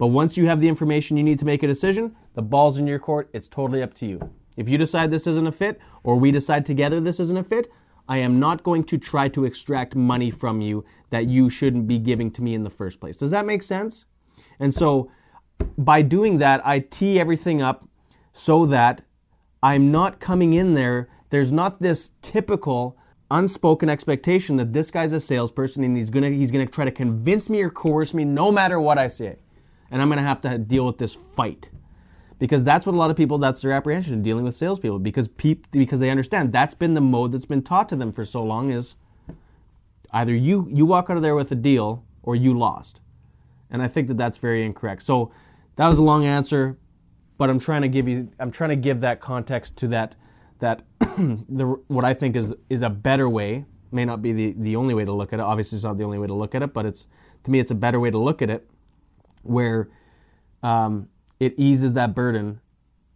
But 0.00 0.06
once 0.06 0.38
you 0.38 0.46
have 0.46 0.62
the 0.62 0.68
information 0.68 1.18
you 1.18 1.22
need 1.22 1.38
to 1.40 1.44
make 1.44 1.62
a 1.62 1.66
decision, 1.66 2.16
the 2.32 2.40
ball's 2.40 2.78
in 2.78 2.86
your 2.86 2.98
court. 2.98 3.28
It's 3.34 3.48
totally 3.48 3.82
up 3.82 3.92
to 3.96 4.06
you. 4.06 4.32
If 4.56 4.66
you 4.66 4.78
decide 4.78 5.10
this 5.10 5.26
isn't 5.26 5.46
a 5.46 5.52
fit, 5.52 5.78
or 6.02 6.16
we 6.16 6.30
decide 6.30 6.64
together 6.64 7.00
this 7.00 7.20
isn't 7.20 7.36
a 7.36 7.44
fit, 7.44 7.70
I 8.08 8.16
am 8.16 8.40
not 8.40 8.62
going 8.62 8.84
to 8.84 8.96
try 8.96 9.28
to 9.28 9.44
extract 9.44 9.94
money 9.94 10.30
from 10.30 10.62
you 10.62 10.86
that 11.10 11.26
you 11.26 11.50
shouldn't 11.50 11.86
be 11.86 11.98
giving 11.98 12.30
to 12.30 12.42
me 12.42 12.54
in 12.54 12.64
the 12.64 12.70
first 12.70 12.98
place. 12.98 13.18
Does 13.18 13.30
that 13.32 13.44
make 13.44 13.62
sense? 13.62 14.06
And 14.58 14.72
so 14.72 15.10
by 15.76 16.00
doing 16.00 16.38
that, 16.38 16.66
I 16.66 16.78
tee 16.78 17.20
everything 17.20 17.60
up 17.60 17.86
so 18.32 18.64
that 18.64 19.02
I'm 19.62 19.92
not 19.92 20.18
coming 20.18 20.54
in 20.54 20.76
there. 20.76 21.10
There's 21.28 21.52
not 21.52 21.82
this 21.82 22.12
typical 22.22 22.96
unspoken 23.30 23.90
expectation 23.90 24.56
that 24.56 24.72
this 24.72 24.90
guy's 24.90 25.12
a 25.12 25.20
salesperson 25.20 25.84
and 25.84 25.94
he's 25.94 26.08
gonna 26.08 26.30
he's 26.30 26.50
gonna 26.50 26.64
try 26.64 26.86
to 26.86 26.90
convince 26.90 27.50
me 27.50 27.60
or 27.60 27.68
coerce 27.68 28.14
me 28.14 28.24
no 28.24 28.50
matter 28.50 28.80
what 28.80 28.96
I 28.96 29.06
say, 29.08 29.36
and 29.90 30.00
I'm 30.00 30.08
gonna 30.08 30.22
have 30.22 30.40
to 30.42 30.58
deal 30.58 30.86
with 30.86 30.98
this 30.98 31.14
fight. 31.14 31.70
Because 32.38 32.64
that's 32.64 32.86
what 32.86 32.94
a 32.94 32.98
lot 32.98 33.10
of 33.10 33.16
people 33.16 33.36
that's 33.36 33.60
their 33.60 33.72
apprehension 33.72 34.22
dealing 34.22 34.44
with 34.44 34.54
salespeople. 34.54 34.98
Because 34.98 35.28
peop, 35.28 35.70
because 35.72 36.00
they 36.00 36.08
understand 36.08 36.52
that's 36.52 36.72
been 36.74 36.94
the 36.94 37.00
mode 37.00 37.32
that's 37.32 37.44
been 37.44 37.62
taught 37.62 37.88
to 37.90 37.96
them 37.96 38.12
for 38.12 38.24
so 38.24 38.42
long 38.42 38.70
is 38.70 38.94
either 40.12 40.34
you 40.34 40.66
you 40.70 40.86
walk 40.86 41.10
out 41.10 41.16
of 41.16 41.22
there 41.22 41.34
with 41.34 41.52
a 41.52 41.54
deal 41.56 42.04
or 42.22 42.34
you 42.34 42.56
lost, 42.56 43.00
and 43.70 43.82
I 43.82 43.88
think 43.88 44.08
that 44.08 44.16
that's 44.16 44.38
very 44.38 44.64
incorrect. 44.64 45.02
So 45.02 45.32
that 45.76 45.88
was 45.88 45.98
a 45.98 46.02
long 46.02 46.24
answer, 46.24 46.78
but 47.36 47.50
I'm 47.50 47.58
trying 47.58 47.82
to 47.82 47.88
give 47.88 48.08
you 48.08 48.30
I'm 48.38 48.50
trying 48.50 48.70
to 48.70 48.76
give 48.76 49.00
that 49.00 49.20
context 49.20 49.76
to 49.78 49.88
that 49.88 50.16
that 50.60 50.82
the, 51.00 51.80
what 51.88 52.04
I 52.04 52.14
think 52.14 52.36
is 52.36 52.54
is 52.68 52.82
a 52.82 52.90
better 52.90 53.28
way. 53.28 53.66
May 53.92 54.04
not 54.04 54.22
be 54.22 54.32
the, 54.32 54.54
the 54.56 54.76
only 54.76 54.94
way 54.94 55.04
to 55.04 55.12
look 55.12 55.32
at 55.32 55.40
it. 55.40 55.42
Obviously, 55.42 55.76
it's 55.76 55.84
not 55.84 55.98
the 55.98 56.04
only 56.04 56.18
way 56.18 56.28
to 56.28 56.34
look 56.34 56.54
at 56.54 56.62
it, 56.62 56.72
but 56.72 56.86
it's 56.86 57.06
to 57.44 57.50
me 57.50 57.58
it's 57.58 57.72
a 57.72 57.74
better 57.74 57.98
way 57.98 58.10
to 58.10 58.18
look 58.18 58.40
at 58.40 58.48
it, 58.48 58.70
where 59.42 59.88
um, 60.62 61.08
it 61.38 61.54
eases 61.56 61.94
that 61.94 62.14
burden 62.14 62.60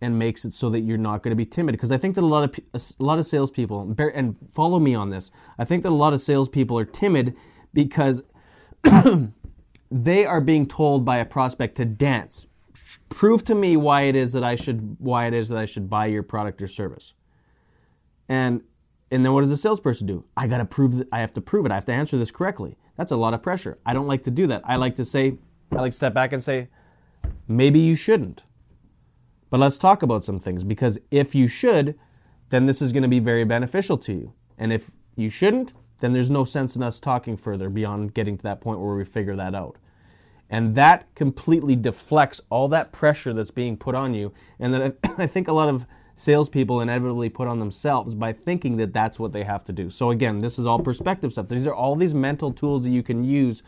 and 0.00 0.18
makes 0.18 0.44
it 0.44 0.52
so 0.52 0.68
that 0.68 0.80
you're 0.80 0.98
not 0.98 1.22
going 1.22 1.30
to 1.30 1.36
be 1.36 1.46
timid. 1.46 1.72
Because 1.72 1.90
I 1.90 1.96
think 1.96 2.14
that 2.14 2.22
a 2.22 2.26
lot 2.26 2.44
of 2.44 2.60
a 2.74 3.02
lot 3.02 3.18
of 3.18 3.26
salespeople 3.26 3.94
and 3.98 4.38
follow 4.50 4.78
me 4.78 4.94
on 4.94 5.10
this. 5.10 5.30
I 5.58 5.64
think 5.64 5.82
that 5.82 5.90
a 5.90 5.90
lot 5.90 6.12
of 6.12 6.20
salespeople 6.20 6.78
are 6.78 6.84
timid 6.84 7.34
because 7.72 8.22
they 9.90 10.26
are 10.26 10.40
being 10.40 10.66
told 10.66 11.04
by 11.04 11.18
a 11.18 11.24
prospect 11.24 11.76
to 11.76 11.84
dance. 11.84 12.46
Prove 13.08 13.44
to 13.44 13.54
me 13.54 13.76
why 13.76 14.02
it 14.02 14.16
is 14.16 14.32
that 14.32 14.44
I 14.44 14.56
should 14.56 14.96
why 14.98 15.26
it 15.26 15.34
is 15.34 15.48
that 15.48 15.58
I 15.58 15.64
should 15.64 15.88
buy 15.88 16.06
your 16.06 16.22
product 16.22 16.60
or 16.60 16.68
service. 16.68 17.14
And 18.28 18.62
and 19.10 19.24
then 19.24 19.32
what 19.32 19.42
does 19.42 19.50
the 19.50 19.56
salesperson 19.56 20.06
do? 20.06 20.24
I 20.36 20.48
got 20.48 20.58
to 20.58 20.64
prove 20.64 20.96
that 20.96 21.08
I 21.12 21.20
have 21.20 21.32
to 21.34 21.40
prove 21.40 21.66
it. 21.66 21.72
I 21.72 21.76
have 21.76 21.84
to 21.86 21.92
answer 21.92 22.18
this 22.18 22.30
correctly. 22.30 22.76
That's 22.96 23.12
a 23.12 23.16
lot 23.16 23.32
of 23.32 23.42
pressure. 23.42 23.78
I 23.86 23.94
don't 23.94 24.06
like 24.06 24.22
to 24.24 24.30
do 24.30 24.46
that. 24.48 24.62
I 24.64 24.76
like 24.76 24.96
to 24.96 25.04
say 25.04 25.38
I 25.72 25.76
like 25.76 25.92
step 25.92 26.14
back 26.14 26.32
and 26.32 26.42
say 26.42 26.68
maybe 27.48 27.78
you 27.78 27.96
shouldn't. 27.96 28.42
But 29.50 29.60
let's 29.60 29.78
talk 29.78 30.02
about 30.02 30.24
some 30.24 30.40
things 30.40 30.64
because 30.64 30.98
if 31.10 31.34
you 31.34 31.46
should, 31.46 31.98
then 32.50 32.66
this 32.66 32.82
is 32.82 32.92
going 32.92 33.02
to 33.02 33.08
be 33.08 33.20
very 33.20 33.44
beneficial 33.44 33.96
to 33.98 34.12
you. 34.12 34.34
And 34.58 34.72
if 34.72 34.90
you 35.16 35.30
shouldn't, 35.30 35.74
then 36.00 36.12
there's 36.12 36.30
no 36.30 36.44
sense 36.44 36.76
in 36.76 36.82
us 36.82 37.00
talking 37.00 37.36
further 37.36 37.68
beyond 37.68 38.14
getting 38.14 38.36
to 38.36 38.42
that 38.42 38.60
point 38.60 38.80
where 38.80 38.94
we 38.94 39.04
figure 39.04 39.36
that 39.36 39.54
out. 39.54 39.76
And 40.50 40.74
that 40.74 41.12
completely 41.14 41.76
deflects 41.76 42.40
all 42.50 42.68
that 42.68 42.92
pressure 42.92 43.32
that's 43.32 43.50
being 43.50 43.76
put 43.76 43.94
on 43.94 44.14
you. 44.14 44.32
And 44.58 44.74
that 44.74 44.96
I 45.18 45.26
think 45.26 45.48
a 45.48 45.52
lot 45.52 45.68
of 45.68 45.86
salespeople 46.14 46.80
inevitably 46.80 47.28
put 47.28 47.48
on 47.48 47.58
themselves 47.58 48.14
by 48.14 48.32
thinking 48.32 48.76
that 48.76 48.92
that's 48.92 49.18
what 49.18 49.32
they 49.32 49.44
have 49.44 49.64
to 49.64 49.72
do. 49.72 49.90
So, 49.90 50.10
again, 50.10 50.40
this 50.40 50.58
is 50.58 50.66
all 50.66 50.78
perspective 50.78 51.32
stuff. 51.32 51.48
These 51.48 51.66
are 51.66 51.74
all 51.74 51.96
these 51.96 52.14
mental 52.14 52.52
tools 52.52 52.84
that 52.84 52.90
you 52.90 53.02
can 53.02 53.24
use 53.24 53.62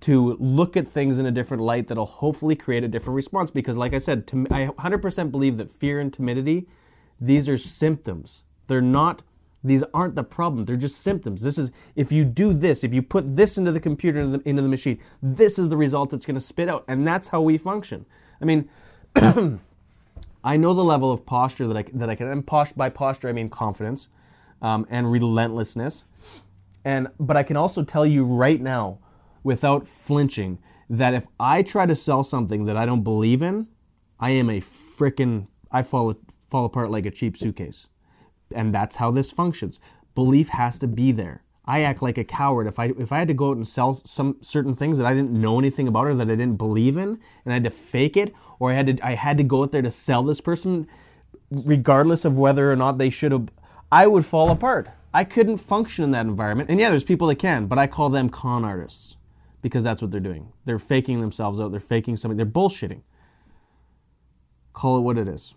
to 0.00 0.36
look 0.40 0.76
at 0.76 0.88
things 0.88 1.18
in 1.18 1.26
a 1.26 1.30
different 1.30 1.62
light 1.62 1.88
that'll 1.88 2.06
hopefully 2.06 2.56
create 2.56 2.84
a 2.84 2.88
different 2.88 3.16
response. 3.16 3.50
Because, 3.50 3.76
like 3.76 3.92
I 3.92 3.98
said, 3.98 4.30
I 4.50 4.66
100% 4.66 5.30
believe 5.30 5.58
that 5.58 5.70
fear 5.70 6.00
and 6.00 6.12
timidity, 6.12 6.66
these 7.20 7.48
are 7.48 7.58
symptoms. 7.58 8.42
They're 8.66 8.80
not, 8.80 9.22
these 9.62 9.82
aren't 9.92 10.14
the 10.14 10.24
problem. 10.24 10.64
They're 10.64 10.76
just 10.76 11.02
symptoms. 11.02 11.42
This 11.42 11.58
is, 11.58 11.70
if 11.96 12.10
you 12.10 12.24
do 12.24 12.52
this, 12.52 12.82
if 12.82 12.94
you 12.94 13.02
put 13.02 13.36
this 13.36 13.58
into 13.58 13.72
the 13.72 13.80
computer, 13.80 14.20
into 14.20 14.38
the, 14.38 14.48
into 14.48 14.62
the 14.62 14.68
machine, 14.68 14.98
this 15.22 15.58
is 15.58 15.68
the 15.68 15.76
result 15.76 16.14
it's 16.14 16.24
going 16.24 16.36
to 16.36 16.40
spit 16.40 16.68
out. 16.68 16.84
And 16.88 17.06
that's 17.06 17.28
how 17.28 17.42
we 17.42 17.58
function. 17.58 18.06
I 18.40 18.44
mean, 18.46 18.68
I 20.42 20.56
know 20.56 20.72
the 20.72 20.84
level 20.84 21.12
of 21.12 21.26
posture 21.26 21.66
that 21.68 21.76
I, 21.76 21.84
that 21.92 22.08
I 22.08 22.14
can, 22.14 22.28
and 22.28 22.46
by 22.76 22.88
posture 22.88 23.28
I 23.28 23.32
mean 23.32 23.50
confidence 23.50 24.08
um, 24.62 24.86
and 24.88 25.12
relentlessness. 25.12 26.04
And, 26.84 27.08
but 27.18 27.36
I 27.36 27.42
can 27.42 27.58
also 27.58 27.82
tell 27.82 28.06
you 28.06 28.24
right 28.24 28.60
now, 28.60 28.98
without 29.42 29.86
flinching 29.86 30.58
that 30.88 31.14
if 31.14 31.26
I 31.38 31.62
try 31.62 31.86
to 31.86 31.94
sell 31.94 32.22
something 32.24 32.64
that 32.64 32.76
I 32.76 32.84
don't 32.84 33.04
believe 33.04 33.42
in, 33.42 33.68
I 34.18 34.30
am 34.30 34.50
a 34.50 34.60
frickin' 34.60 35.46
I 35.70 35.82
fall 35.82 36.14
fall 36.50 36.64
apart 36.64 36.90
like 36.90 37.06
a 37.06 37.10
cheap 37.10 37.36
suitcase. 37.36 37.86
And 38.52 38.74
that's 38.74 38.96
how 38.96 39.12
this 39.12 39.30
functions. 39.30 39.78
Belief 40.16 40.48
has 40.48 40.80
to 40.80 40.88
be 40.88 41.12
there. 41.12 41.44
I 41.64 41.82
act 41.82 42.02
like 42.02 42.18
a 42.18 42.24
coward 42.24 42.66
if 42.66 42.80
I 42.80 42.86
if 42.98 43.12
I 43.12 43.18
had 43.18 43.28
to 43.28 43.34
go 43.34 43.50
out 43.50 43.56
and 43.56 43.68
sell 43.68 43.94
some 43.94 44.38
certain 44.40 44.74
things 44.74 44.98
that 44.98 45.06
I 45.06 45.14
didn't 45.14 45.30
know 45.30 45.60
anything 45.60 45.86
about 45.86 46.08
or 46.08 46.14
that 46.16 46.28
I 46.28 46.34
didn't 46.34 46.56
believe 46.56 46.96
in 46.96 47.20
and 47.44 47.52
I 47.52 47.52
had 47.52 47.64
to 47.64 47.70
fake 47.70 48.16
it 48.16 48.34
or 48.58 48.72
I 48.72 48.74
had 48.74 48.98
to 48.98 49.06
I 49.06 49.14
had 49.14 49.38
to 49.38 49.44
go 49.44 49.62
out 49.62 49.70
there 49.70 49.82
to 49.82 49.90
sell 49.90 50.24
this 50.24 50.40
person 50.40 50.88
regardless 51.50 52.24
of 52.24 52.36
whether 52.36 52.72
or 52.72 52.76
not 52.76 52.98
they 52.98 53.10
should 53.10 53.30
have 53.30 53.48
I 53.92 54.08
would 54.08 54.26
fall 54.26 54.50
apart. 54.50 54.88
I 55.14 55.22
couldn't 55.22 55.58
function 55.58 56.04
in 56.04 56.10
that 56.12 56.26
environment. 56.26 56.70
And 56.70 56.80
yeah, 56.80 56.90
there's 56.90 57.04
people 57.04 57.28
that 57.28 57.36
can, 57.36 57.66
but 57.66 57.78
I 57.78 57.86
call 57.86 58.10
them 58.10 58.28
con 58.30 58.64
artists 58.64 59.16
because 59.62 59.84
that's 59.84 60.02
what 60.02 60.10
they're 60.10 60.20
doing. 60.20 60.52
They're 60.64 60.78
faking 60.78 61.20
themselves 61.20 61.60
out. 61.60 61.70
They're 61.70 61.80
faking 61.80 62.16
something. 62.16 62.36
They're 62.36 62.46
bullshitting. 62.46 63.02
Call 64.72 64.98
it 64.98 65.02
what 65.02 65.18
it 65.18 65.28
is. 65.28 65.54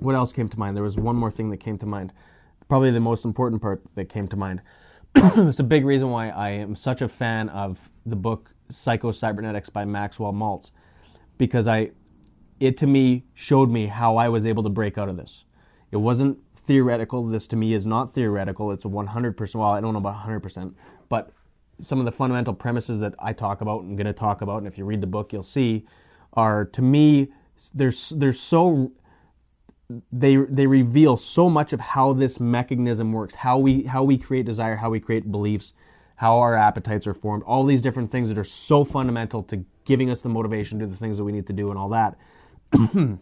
What 0.00 0.14
else 0.14 0.32
came 0.32 0.48
to 0.48 0.58
mind? 0.58 0.76
There 0.76 0.82
was 0.82 0.96
one 0.96 1.16
more 1.16 1.30
thing 1.30 1.50
that 1.50 1.58
came 1.58 1.78
to 1.78 1.86
mind. 1.86 2.12
Probably 2.68 2.90
the 2.90 3.00
most 3.00 3.24
important 3.24 3.62
part 3.62 3.82
that 3.94 4.06
came 4.06 4.28
to 4.28 4.36
mind. 4.36 4.60
it's 5.14 5.60
a 5.60 5.64
big 5.64 5.84
reason 5.84 6.10
why 6.10 6.30
I 6.30 6.50
am 6.50 6.74
such 6.74 7.00
a 7.00 7.08
fan 7.08 7.48
of 7.50 7.90
the 8.04 8.16
book 8.16 8.50
Psycho 8.68 9.12
Cybernetics 9.12 9.68
by 9.68 9.84
Maxwell 9.84 10.32
Maltz 10.32 10.70
because 11.38 11.66
I 11.66 11.92
it 12.60 12.76
to 12.78 12.86
me 12.86 13.24
showed 13.34 13.70
me 13.70 13.86
how 13.86 14.16
I 14.16 14.28
was 14.28 14.46
able 14.46 14.62
to 14.62 14.68
break 14.68 14.96
out 14.98 15.08
of 15.08 15.16
this. 15.16 15.44
It 15.90 15.98
wasn't 15.98 16.38
theoretical. 16.64 17.26
This 17.26 17.46
to 17.48 17.56
me 17.56 17.72
is 17.72 17.86
not 17.86 18.14
theoretical. 18.14 18.72
It's 18.72 18.84
a 18.84 18.88
100%. 18.88 19.54
Well, 19.54 19.68
I 19.68 19.80
don't 19.80 19.92
know 19.92 19.98
about 19.98 20.26
100%, 20.26 20.74
but 21.08 21.30
some 21.80 21.98
of 21.98 22.04
the 22.04 22.12
fundamental 22.12 22.54
premises 22.54 23.00
that 23.00 23.14
I 23.18 23.32
talk 23.32 23.60
about 23.60 23.82
and 23.82 23.96
going 23.96 24.06
to 24.06 24.12
talk 24.12 24.40
about, 24.40 24.58
and 24.58 24.66
if 24.66 24.78
you 24.78 24.84
read 24.84 25.00
the 25.00 25.06
book, 25.06 25.32
you'll 25.32 25.42
see, 25.42 25.86
are 26.32 26.64
to 26.64 26.82
me 26.82 27.28
they're 27.72 27.92
they're 28.12 28.32
so 28.32 28.92
they 30.12 30.36
they 30.36 30.66
reveal 30.66 31.16
so 31.16 31.48
much 31.48 31.72
of 31.72 31.80
how 31.80 32.12
this 32.12 32.40
mechanism 32.40 33.12
works, 33.12 33.36
how 33.36 33.58
we 33.58 33.84
how 33.84 34.02
we 34.02 34.18
create 34.18 34.46
desire, 34.46 34.76
how 34.76 34.90
we 34.90 35.00
create 35.00 35.30
beliefs, 35.30 35.72
how 36.16 36.38
our 36.38 36.54
appetites 36.54 37.06
are 37.06 37.14
formed, 37.14 37.42
all 37.44 37.64
these 37.64 37.82
different 37.82 38.10
things 38.10 38.28
that 38.28 38.38
are 38.38 38.44
so 38.44 38.84
fundamental 38.84 39.42
to 39.44 39.64
giving 39.84 40.10
us 40.10 40.22
the 40.22 40.28
motivation 40.28 40.78
to 40.78 40.86
do 40.86 40.90
the 40.90 40.96
things 40.96 41.18
that 41.18 41.24
we 41.24 41.32
need 41.32 41.46
to 41.46 41.52
do 41.52 41.70
and 41.70 41.78
all 41.78 41.90
that. 41.90 42.16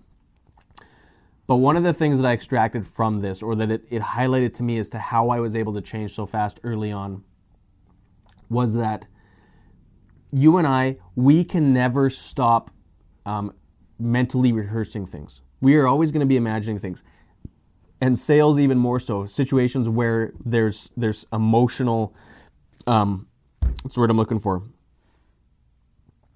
But 1.52 1.58
one 1.58 1.76
of 1.76 1.82
the 1.82 1.92
things 1.92 2.18
that 2.18 2.26
I 2.26 2.32
extracted 2.32 2.86
from 2.86 3.20
this, 3.20 3.42
or 3.42 3.54
that 3.56 3.70
it, 3.70 3.84
it 3.90 4.00
highlighted 4.00 4.54
to 4.54 4.62
me 4.62 4.78
as 4.78 4.88
to 4.88 4.98
how 4.98 5.28
I 5.28 5.38
was 5.38 5.54
able 5.54 5.74
to 5.74 5.82
change 5.82 6.14
so 6.14 6.24
fast 6.24 6.58
early 6.64 6.90
on, 6.90 7.24
was 8.48 8.72
that 8.72 9.06
you 10.32 10.56
and 10.56 10.66
I, 10.66 10.96
we 11.14 11.44
can 11.44 11.74
never 11.74 12.08
stop 12.08 12.70
um, 13.26 13.52
mentally 13.98 14.50
rehearsing 14.50 15.04
things. 15.04 15.42
We 15.60 15.76
are 15.76 15.86
always 15.86 16.10
going 16.10 16.20
to 16.20 16.26
be 16.26 16.38
imagining 16.38 16.78
things. 16.78 17.02
And 18.00 18.18
sales, 18.18 18.58
even 18.58 18.78
more 18.78 18.98
so, 18.98 19.26
situations 19.26 19.90
where 19.90 20.32
there's 20.42 20.90
there's 20.96 21.26
emotional, 21.34 22.14
um, 22.86 23.28
what's 23.82 23.96
the 23.96 24.00
word 24.00 24.08
I'm 24.08 24.16
looking 24.16 24.40
for? 24.40 24.62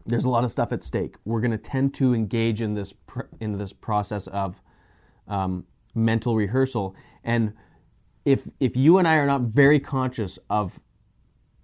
There's 0.05 0.25
a 0.27 0.29
lot 0.29 0.45
of 0.45 0.51
stuff 0.51 0.73
at 0.73 0.83
stake. 0.83 1.17
We're 1.25 1.41
going 1.41 1.53
to 1.53 1.57
tend 1.57 1.95
to 1.95 2.13
engage 2.13 2.61
in 2.61 2.75
this 2.75 2.93
pr- 2.93 3.33
in 3.41 3.57
this 3.57 3.73
process 3.73 4.27
of 4.27 4.61
um, 5.29 5.67
mental 5.95 6.37
rehearsal. 6.37 6.95
And 7.25 7.55
if 8.25 8.49
if 8.61 8.77
you 8.77 8.99
and 8.99 9.07
I 9.07 9.17
are 9.17 9.27
not 9.27 9.43
very 9.43 9.81
conscious 9.81 10.39
of 10.51 10.81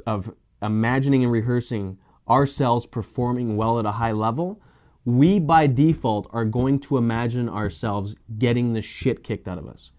of 0.06 0.34
imagining 0.60 1.22
and 1.22 1.32
rehearsing 1.32 1.98
ourselves 2.28 2.86
performing 2.86 3.56
well 3.56 3.78
at 3.78 3.86
a 3.86 3.92
high 3.92 4.12
level, 4.12 4.60
we 5.04 5.38
by 5.38 5.66
default 5.66 6.28
are 6.30 6.44
going 6.44 6.78
to 6.80 6.96
imagine 6.96 7.48
ourselves 7.48 8.14
getting 8.38 8.72
the 8.72 8.82
shit 8.82 9.24
kicked 9.24 9.48
out 9.48 9.58
of 9.58 9.66
us. 9.66 9.92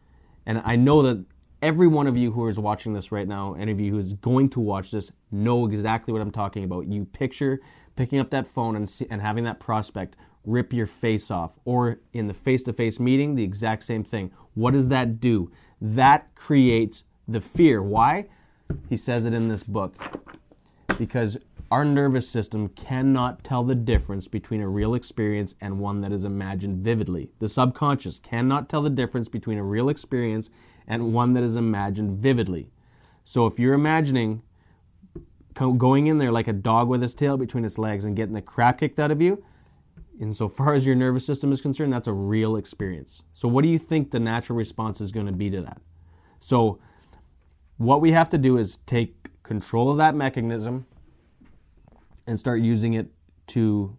And 0.46 0.62
I 0.65 0.75
know 0.75 1.01
that 1.03 1.25
every 1.62 1.88
one 1.88 2.08
of 2.08 2.17
you 2.17 2.32
who 2.32 2.48
is 2.48 2.60
watching 2.60 2.93
this 2.93 3.12
right 3.12 3.27
now, 3.27 3.55
any 3.55 3.72
of 3.72 3.79
you 3.79 3.91
who 3.91 3.98
is 3.98 4.13
going 4.13 4.50
to 4.50 4.60
watch 4.60 4.91
this, 4.91 5.12
know 5.32 5.65
exactly 5.65 6.12
what 6.12 6.22
I'm 6.22 6.32
talking 6.32 6.63
about. 6.63 6.88
You 6.88 7.05
picture 7.05 7.62
picking 7.96 8.20
up 8.20 8.29
that 8.32 8.48
phone 8.48 8.75
and, 8.75 8.89
see, 8.89 9.08
and 9.10 9.22
having 9.22 9.46
that 9.46 9.60
prospect 9.60 10.15
rip 10.45 10.73
your 10.73 10.88
face 10.88 11.31
off, 11.31 11.59
or 11.65 12.00
in 12.12 12.27
the 12.27 12.33
face 12.33 12.63
to 12.63 12.73
face 12.73 13.00
meeting, 13.00 13.35
the 13.35 13.43
exact 13.43 13.83
same 13.83 14.03
thing. 14.03 14.31
What 14.53 14.71
does 14.71 14.89
that 14.89 15.19
do? 15.19 15.51
That 15.79 16.33
creates 16.35 17.05
the 17.27 17.41
fear. 17.41 17.81
Why? 17.81 18.27
He 18.89 18.97
says 18.97 19.25
it 19.25 19.33
in 19.33 19.47
this 19.47 19.63
book. 19.63 19.95
Because 20.97 21.38
our 21.71 21.83
nervous 21.83 22.29
system 22.29 22.69
cannot 22.69 23.43
tell 23.43 23.63
the 23.63 23.73
difference 23.73 24.27
between 24.27 24.62
a 24.62 24.67
real 24.67 24.93
experience 24.93 25.55
and 25.59 25.79
one 25.79 26.01
that 26.01 26.12
is 26.12 26.23
imagined 26.23 26.83
vividly. 26.83 27.31
The 27.39 27.50
subconscious 27.50 28.19
cannot 28.19 28.69
tell 28.69 28.83
the 28.83 28.89
difference 28.89 29.27
between 29.27 29.57
a 29.57 29.63
real 29.63 29.89
experience 29.89 30.50
and 30.88 31.13
one 31.13 31.33
that 31.33 31.43
is 31.43 31.55
imagined 31.55 32.19
vividly. 32.19 32.69
So 33.23 33.47
if 33.47 33.57
you're 33.57 33.73
imagining 33.73 34.43
going 35.55 36.07
in 36.07 36.17
there 36.17 36.31
like 36.31 36.47
a 36.47 36.53
dog 36.53 36.89
with 36.89 37.01
his 37.01 37.15
tail 37.15 37.38
between 37.38 37.65
its 37.65 37.77
legs 37.77 38.05
and 38.05 38.15
getting 38.15 38.33
the 38.33 38.41
crap 38.41 38.79
kicked 38.79 39.00
out 39.00 39.12
of 39.12 39.21
you, 39.21 39.43
insofar 40.20 40.74
as 40.74 40.86
your 40.86 40.96
nervous 40.96 41.25
system 41.25 41.51
is 41.51 41.62
concerned, 41.62 41.93
that's 41.93 42.08
a 42.08 42.13
real 42.13 42.55
experience. 42.55 43.24
So 43.34 43.48
what 43.48 43.63
do 43.63 43.70
you 43.70 43.79
think 43.79 44.12
the 44.12 44.20
natural 44.20 44.58
response 44.58 45.01
is 45.01 45.12
going 45.12 45.25
to 45.25 45.34
be 45.34 45.50
to 45.50 45.62
that? 45.62 45.82
So 46.39 46.79
what 47.77 48.01
we 48.01 48.12
have 48.12 48.29
to 48.29 48.38
do 48.38 48.58
is 48.58 48.77
take 48.86 49.29
control 49.43 49.89
of 49.89 49.98
that 49.98 50.15
mechanism 50.15 50.86
and 52.27 52.39
start 52.39 52.62
using 52.62 52.93
it 52.93 53.08
to 53.48 53.98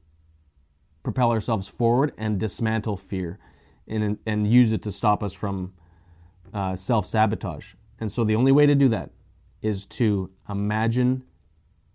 propel 1.02 1.30
ourselves 1.30 1.68
forward 1.68 2.12
and 2.16 2.40
dismantle 2.40 2.96
fear 2.96 3.38
and, 3.86 4.18
and 4.26 4.50
use 4.50 4.72
it 4.72 4.82
to 4.82 4.92
stop 4.92 5.22
us 5.22 5.34
from 5.34 5.74
uh, 6.52 6.74
self 6.76 7.06
sabotage. 7.06 7.74
And 8.00 8.10
so 8.10 8.24
the 8.24 8.34
only 8.34 8.52
way 8.52 8.66
to 8.66 8.74
do 8.74 8.88
that 8.88 9.10
is 9.60 9.86
to 9.86 10.30
imagine 10.48 11.24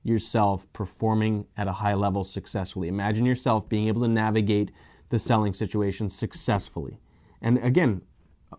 yourself 0.04 0.72
performing 0.74 1.46
at 1.58 1.68
a 1.68 1.74
high 1.74 1.94
level 1.94 2.24
successfully. 2.24 2.88
Imagine 2.88 3.26
yourself 3.26 3.68
being 3.68 3.88
able 3.88 4.02
to 4.02 4.08
navigate 4.08 4.72
the 5.10 5.20
selling 5.20 5.54
situation 5.54 6.10
successfully. 6.10 7.00
And 7.42 7.58
again, 7.60 8.02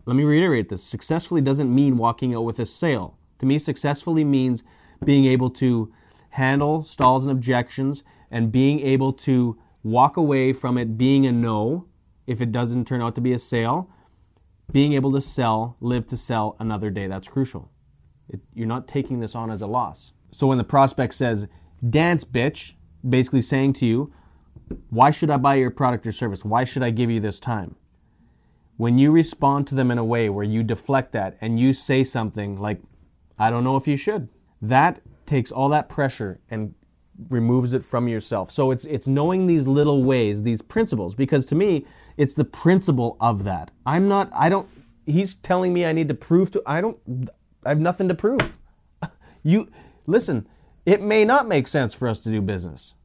let 0.05 0.15
me 0.15 0.23
reiterate 0.23 0.69
this 0.69 0.83
successfully 0.83 1.41
doesn't 1.41 1.73
mean 1.73 1.97
walking 1.97 2.33
out 2.33 2.43
with 2.43 2.59
a 2.59 2.65
sale. 2.65 3.17
To 3.39 3.45
me, 3.45 3.57
successfully 3.57 4.23
means 4.23 4.63
being 5.03 5.25
able 5.25 5.49
to 5.51 5.91
handle 6.31 6.83
stalls 6.83 7.25
and 7.25 7.31
objections 7.31 8.03
and 8.29 8.51
being 8.51 8.79
able 8.79 9.11
to 9.11 9.59
walk 9.83 10.15
away 10.15 10.53
from 10.53 10.77
it 10.77 10.97
being 10.97 11.25
a 11.25 11.31
no 11.31 11.87
if 12.27 12.39
it 12.39 12.51
doesn't 12.51 12.87
turn 12.87 13.01
out 13.01 13.15
to 13.15 13.21
be 13.21 13.33
a 13.33 13.39
sale. 13.39 13.89
Being 14.71 14.93
able 14.93 15.11
to 15.11 15.21
sell, 15.21 15.75
live 15.81 16.07
to 16.07 16.17
sell 16.17 16.55
another 16.59 16.89
day. 16.89 17.07
That's 17.07 17.27
crucial. 17.27 17.71
It, 18.29 18.39
you're 18.53 18.67
not 18.67 18.87
taking 18.87 19.19
this 19.19 19.35
on 19.35 19.51
as 19.51 19.61
a 19.61 19.67
loss. 19.67 20.13
So 20.31 20.47
when 20.47 20.57
the 20.57 20.63
prospect 20.63 21.13
says, 21.13 21.47
dance, 21.87 22.23
bitch, 22.23 22.73
basically 23.07 23.41
saying 23.41 23.73
to 23.73 23.85
you, 23.85 24.13
why 24.89 25.11
should 25.11 25.29
I 25.29 25.37
buy 25.37 25.55
your 25.55 25.71
product 25.71 26.07
or 26.07 26.11
service? 26.11 26.45
Why 26.45 26.63
should 26.63 26.83
I 26.83 26.89
give 26.91 27.09
you 27.09 27.19
this 27.19 27.39
time? 27.39 27.75
When 28.77 28.97
you 28.97 29.11
respond 29.11 29.67
to 29.67 29.75
them 29.75 29.91
in 29.91 29.97
a 29.97 30.05
way 30.05 30.29
where 30.29 30.45
you 30.45 30.63
deflect 30.63 31.11
that 31.11 31.37
and 31.41 31.59
you 31.59 31.73
say 31.73 32.03
something 32.03 32.59
like, 32.59 32.81
I 33.37 33.49
don't 33.49 33.63
know 33.63 33.77
if 33.77 33.87
you 33.87 33.97
should, 33.97 34.29
that 34.61 35.01
takes 35.25 35.51
all 35.51 35.69
that 35.69 35.89
pressure 35.89 36.39
and 36.49 36.73
removes 37.29 37.73
it 37.73 37.83
from 37.83 38.07
yourself. 38.07 38.49
So 38.51 38.71
it's 38.71 38.85
it's 38.85 39.07
knowing 39.07 39.45
these 39.47 39.67
little 39.67 40.03
ways, 40.03 40.43
these 40.43 40.61
principles 40.61 41.13
because 41.13 41.45
to 41.47 41.55
me 41.55 41.85
it's 42.17 42.33
the 42.33 42.43
principle 42.43 43.17
of 43.19 43.43
that. 43.43 43.71
I'm 43.85 44.07
not 44.07 44.29
I 44.33 44.49
don't 44.49 44.67
he's 45.05 45.35
telling 45.35 45.73
me 45.73 45.85
I 45.85 45.91
need 45.91 46.07
to 46.07 46.13
prove 46.13 46.51
to 46.51 46.63
I 46.65 46.81
don't 46.81 46.97
I 47.65 47.69
have 47.69 47.79
nothing 47.79 48.07
to 48.07 48.15
prove. 48.15 48.57
You 49.43 49.71
listen, 50.11 50.47
it 50.85 51.01
may 51.01 51.25
not 51.25 51.47
make 51.47 51.67
sense 51.67 51.93
for 51.93 52.07
us 52.07 52.19
to 52.21 52.31
do 52.31 52.41
business. 52.41 52.95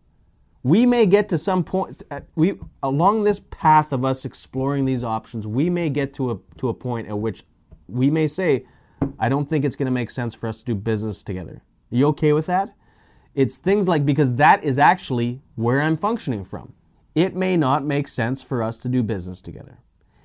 We 0.63 0.85
may 0.85 1.07
get 1.07 1.29
to 1.29 1.39
some 1.39 1.63
point 1.63 2.03
we 2.35 2.55
along 2.83 3.25
this 3.25 3.41
path 3.51 3.93
of 3.93 4.05
us 4.05 4.25
exploring 4.25 4.85
these 4.85 5.05
options, 5.05 5.47
we 5.47 5.71
may 5.71 5.89
get 5.89 6.13
to 6.15 6.33
a 6.33 6.39
to 6.57 6.69
a 6.69 6.75
point 6.75 7.09
at 7.09 7.19
which 7.19 7.45
we 7.87 8.11
may 8.11 8.27
say 8.27 8.67
I 9.19 9.29
don't 9.29 9.49
think 9.49 9.65
it's 9.65 9.77
going 9.77 9.87
to 9.87 9.93
make 9.93 10.11
sense 10.11 10.35
for 10.35 10.49
us 10.49 10.59
to 10.61 10.65
do 10.65 10.75
business 10.75 11.23
together. 11.23 11.63
Are 11.93 11.97
you 11.97 12.07
okay 12.09 12.33
with 12.33 12.47
that? 12.47 12.75
It's 13.35 13.59
things 13.59 13.87
like 13.87 14.05
because 14.05 14.37
that 14.37 14.65
is 14.65 14.79
actually 14.79 15.43
where 15.55 15.81
I'm 15.81 15.97
functioning 15.97 16.45
from. 16.45 16.73
It 17.15 17.37
may 17.37 17.57
not 17.57 17.85
make 17.85 18.09
sense 18.09 18.43
for 18.43 18.63
us 18.63 18.79
to 18.79 18.89
do 18.89 19.03
business 19.03 19.41
together. 19.41 19.79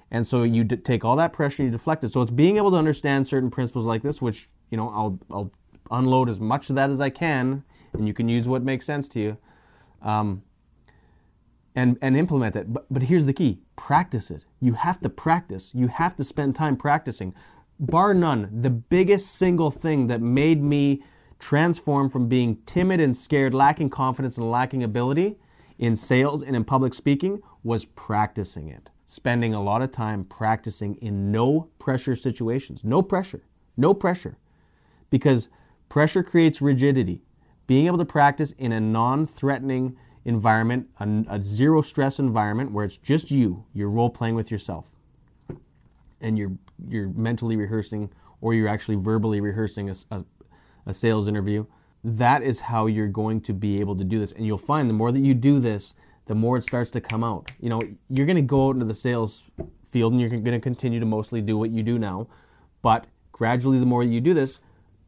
And 0.09 0.27
so 0.27 0.43
you 0.43 0.63
d- 0.63 0.77
take 0.77 1.05
all 1.05 1.15
that 1.17 1.33
pressure 1.33 1.63
you 1.63 1.69
deflect 1.69 2.03
it. 2.03 2.11
So 2.11 2.21
it's 2.21 2.31
being 2.31 2.57
able 2.57 2.71
to 2.71 2.77
understand 2.77 3.27
certain 3.27 3.49
principles 3.49 3.85
like 3.85 4.01
this, 4.01 4.21
which, 4.21 4.47
you 4.69 4.77
know, 4.77 4.89
I'll, 4.89 5.19
I'll 5.31 5.51
unload 5.89 6.29
as 6.29 6.39
much 6.39 6.69
of 6.69 6.75
that 6.75 6.89
as 6.89 7.01
I 7.01 7.09
can, 7.09 7.63
and 7.93 8.07
you 8.07 8.13
can 8.13 8.29
use 8.29 8.47
what 8.47 8.63
makes 8.63 8.85
sense 8.85 9.07
to 9.09 9.19
you, 9.19 9.37
um, 10.01 10.43
and, 11.75 11.97
and 12.01 12.15
implement 12.15 12.55
it. 12.55 12.71
But, 12.71 12.85
but 12.89 13.03
here's 13.03 13.25
the 13.25 13.33
key 13.33 13.59
practice 13.75 14.29
it. 14.29 14.45
You 14.59 14.73
have 14.73 14.99
to 15.01 15.09
practice. 15.09 15.71
You 15.73 15.87
have 15.87 16.15
to 16.17 16.23
spend 16.23 16.55
time 16.55 16.77
practicing. 16.77 17.33
Bar 17.79 18.13
none, 18.13 18.49
the 18.61 18.69
biggest 18.69 19.33
single 19.35 19.71
thing 19.71 20.07
that 20.07 20.21
made 20.21 20.61
me 20.61 21.01
transform 21.39 22.09
from 22.09 22.27
being 22.27 22.57
timid 22.67 22.99
and 22.99 23.15
scared, 23.15 23.53
lacking 23.53 23.89
confidence, 23.89 24.37
and 24.37 24.51
lacking 24.51 24.83
ability 24.83 25.37
in 25.79 25.95
sales 25.95 26.43
and 26.43 26.55
in 26.55 26.63
public 26.63 26.93
speaking 26.93 27.41
was 27.63 27.85
practicing 27.85 28.69
it. 28.69 28.91
Spending 29.05 29.53
a 29.53 29.61
lot 29.61 29.81
of 29.81 29.91
time 29.91 30.23
practicing 30.23 30.95
in 30.95 31.31
no 31.31 31.69
pressure 31.79 32.15
situations. 32.15 32.83
No 32.83 33.01
pressure. 33.01 33.41
No 33.75 33.93
pressure. 33.93 34.37
Because 35.09 35.49
pressure 35.91 36.23
creates 36.23 36.61
rigidity. 36.61 37.21
Being 37.67 37.85
able 37.85 37.97
to 37.97 38.05
practice 38.05 38.53
in 38.53 38.71
a 38.71 38.79
non 38.79 39.27
threatening 39.27 39.97
environment, 40.23 40.87
a, 41.01 41.25
a, 41.27 41.41
zero 41.41 41.81
stress 41.81 42.17
environment 42.17 42.71
where 42.71 42.85
it's 42.85 42.95
just 42.95 43.29
you, 43.29 43.65
you're 43.73 43.89
role 43.89 44.09
playing 44.09 44.35
with 44.35 44.49
yourself. 44.49 44.87
And 46.21 46.37
you're, 46.37 46.53
you're 46.87 47.09
mentally 47.09 47.57
rehearsing 47.57 48.09
or 48.39 48.53
you're 48.53 48.69
actually 48.69 48.95
verbally 48.95 49.41
rehearsing 49.41 49.89
a, 49.89 49.95
a, 50.11 50.23
a 50.85 50.93
sales 50.93 51.27
interview. 51.27 51.65
That 52.05 52.41
is 52.41 52.61
how 52.61 52.85
you're 52.85 53.09
going 53.09 53.41
to 53.41 53.53
be 53.53 53.81
able 53.81 53.97
to 53.97 54.05
do 54.05 54.17
this. 54.17 54.31
And 54.31 54.45
you'll 54.45 54.57
find 54.57 54.89
the 54.89 54.93
more 54.93 55.11
that 55.11 55.19
you 55.19 55.33
do 55.33 55.59
this, 55.59 55.93
the 56.27 56.35
more 56.35 56.55
it 56.55 56.63
starts 56.63 56.91
to 56.91 57.01
come 57.01 57.21
out. 57.21 57.51
You 57.59 57.67
know, 57.67 57.81
you're 58.09 58.25
going 58.25 58.37
to 58.37 58.41
go 58.41 58.69
out 58.69 58.75
into 58.75 58.85
the 58.85 58.95
sales 58.95 59.51
field 59.89 60.13
and 60.13 60.21
you're 60.21 60.29
going 60.29 60.45
to 60.45 60.61
continue 60.61 61.01
to 61.01 61.05
mostly 61.05 61.41
do 61.41 61.57
what 61.57 61.69
you 61.69 61.83
do 61.83 61.99
now. 61.99 62.27
But 62.81 63.07
gradually, 63.33 63.77
the 63.77 63.85
more 63.85 64.03
you 64.03 64.21
do 64.21 64.33
this, 64.33 64.59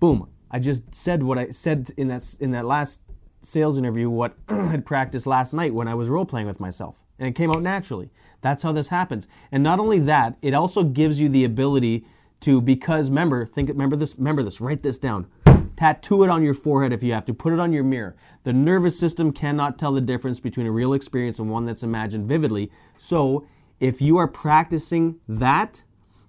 boom, 0.02 0.28
I 0.54 0.60
just 0.60 0.94
said 0.94 1.24
what 1.24 1.40
I 1.40 1.50
said 1.50 1.92
in 1.98 2.08
that, 2.10 2.38
in 2.40 2.52
that 2.52 2.66
last 2.66 3.02
sales 3.42 3.78
interview, 3.78 4.10
what 4.10 4.36
I 4.50 4.68
had 4.68 4.86
practiced 4.86 5.26
last 5.26 5.52
night 5.54 5.74
when 5.74 5.88
I 5.88 5.96
was 5.96 6.10
role 6.10 6.26
playing 6.26 6.48
with 6.48 6.60
myself. 6.60 7.04
And 7.18 7.28
it 7.28 7.34
came 7.34 7.50
out 7.50 7.64
naturally. 7.64 8.12
That's 8.42 8.62
how 8.62 8.72
this 8.72 8.90
happens. 8.90 9.28
And 9.52 9.64
not 9.64 9.80
only 9.80 10.00
that, 10.00 10.38
it 10.42 10.54
also 10.54 10.84
gives 10.84 11.20
you 11.20 11.28
the 11.28 11.44
ability 11.44 12.06
to, 12.42 12.62
because 12.62 13.10
remember, 13.10 13.46
think, 13.46 13.70
remember 13.70 13.96
this, 13.96 14.16
remember 14.18 14.44
this, 14.44 14.62
write 14.62 14.84
this 14.84 15.00
down 15.00 15.28
Tattoo 15.76 16.24
it 16.24 16.30
on 16.30 16.44
your 16.44 16.54
forehead 16.54 16.94
if 16.94 17.02
you 17.02 17.14
have 17.14 17.26
to. 17.26 17.34
Put 17.34 17.52
it 17.52 17.60
on 17.60 17.74
your 17.74 17.84
mirror. 17.84 18.16
The 18.44 18.54
nervous 18.54 18.98
system 18.98 19.32
cannot 19.32 19.80
tell 19.80 19.92
the 19.92 20.02
difference 20.02 20.40
between 20.40 20.68
a 20.68 20.72
real 20.72 20.94
experience 20.94 21.40
and 21.40 21.50
one 21.50 21.66
that's 21.66 21.84
imagined 21.84 22.28
vividly. 22.28 22.72
So, 22.98 23.48
if 23.80 24.02
you 24.02 24.18
are 24.18 24.28
practicing 24.28 25.20
that, 25.28 25.84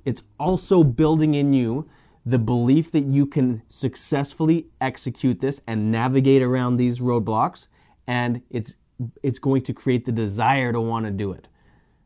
it's 0.04 0.22
also 0.40 0.82
building 0.82 1.34
in 1.34 1.52
you 1.52 1.88
the 2.26 2.38
belief 2.38 2.90
that 2.92 3.04
you 3.04 3.26
can 3.26 3.62
successfully 3.68 4.68
execute 4.80 5.40
this 5.40 5.60
and 5.66 5.92
navigate 5.92 6.42
around 6.42 6.76
these 6.76 7.00
roadblocks 7.00 7.68
and 8.06 8.42
it's 8.50 8.76
it's 9.22 9.38
going 9.38 9.62
to 9.62 9.72
create 9.72 10.04
the 10.04 10.12
desire 10.12 10.72
to 10.72 10.80
want 10.80 11.04
to 11.04 11.10
do 11.10 11.32
it. 11.32 11.48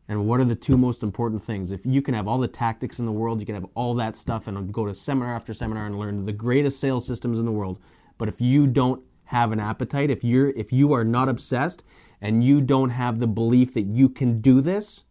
And 0.09 0.27
what 0.27 0.41
are 0.41 0.45
the 0.45 0.55
two 0.55 0.79
most 0.79 1.03
important 1.03 1.43
things? 1.43 1.71
If 1.71 1.85
you 1.85 2.01
can 2.01 2.15
have 2.15 2.27
all 2.27 2.39
the 2.39 2.49
tactics 2.49 2.99
in 2.99 3.05
the 3.05 3.13
world, 3.13 3.41
you 3.41 3.47
can 3.47 3.55
have 3.55 3.67
all 3.75 3.95
that 3.97 4.17
stuff 4.17 4.47
and 4.47 4.73
go 4.73 4.87
to 4.87 4.95
seminar 4.95 5.37
after 5.37 5.53
seminar 5.53 5.85
and 5.85 5.99
learn 5.99 6.25
the 6.25 6.33
greatest 6.33 6.81
sales 6.81 7.07
systems 7.07 7.39
in 7.39 7.45
the 7.45 7.53
world. 7.53 7.79
But 8.17 8.29
if 8.29 8.41
you 8.41 8.67
don't 8.67 9.03
have 9.25 9.53
an 9.53 9.61
appetite, 9.61 10.11
if 10.11 10.25
you're 10.25 10.51
if 10.51 10.73
you 10.73 10.95
are 10.95 11.05
not 11.05 11.29
obsessed 11.29 11.85
and 12.21 12.43
you 12.43 12.63
don't 12.63 12.91
have 12.91 13.21
the 13.21 13.29
belief 13.29 13.75
that 13.75 13.83
you 13.87 14.09
can 14.09 14.41
do 14.41 14.63
this, 14.63 15.05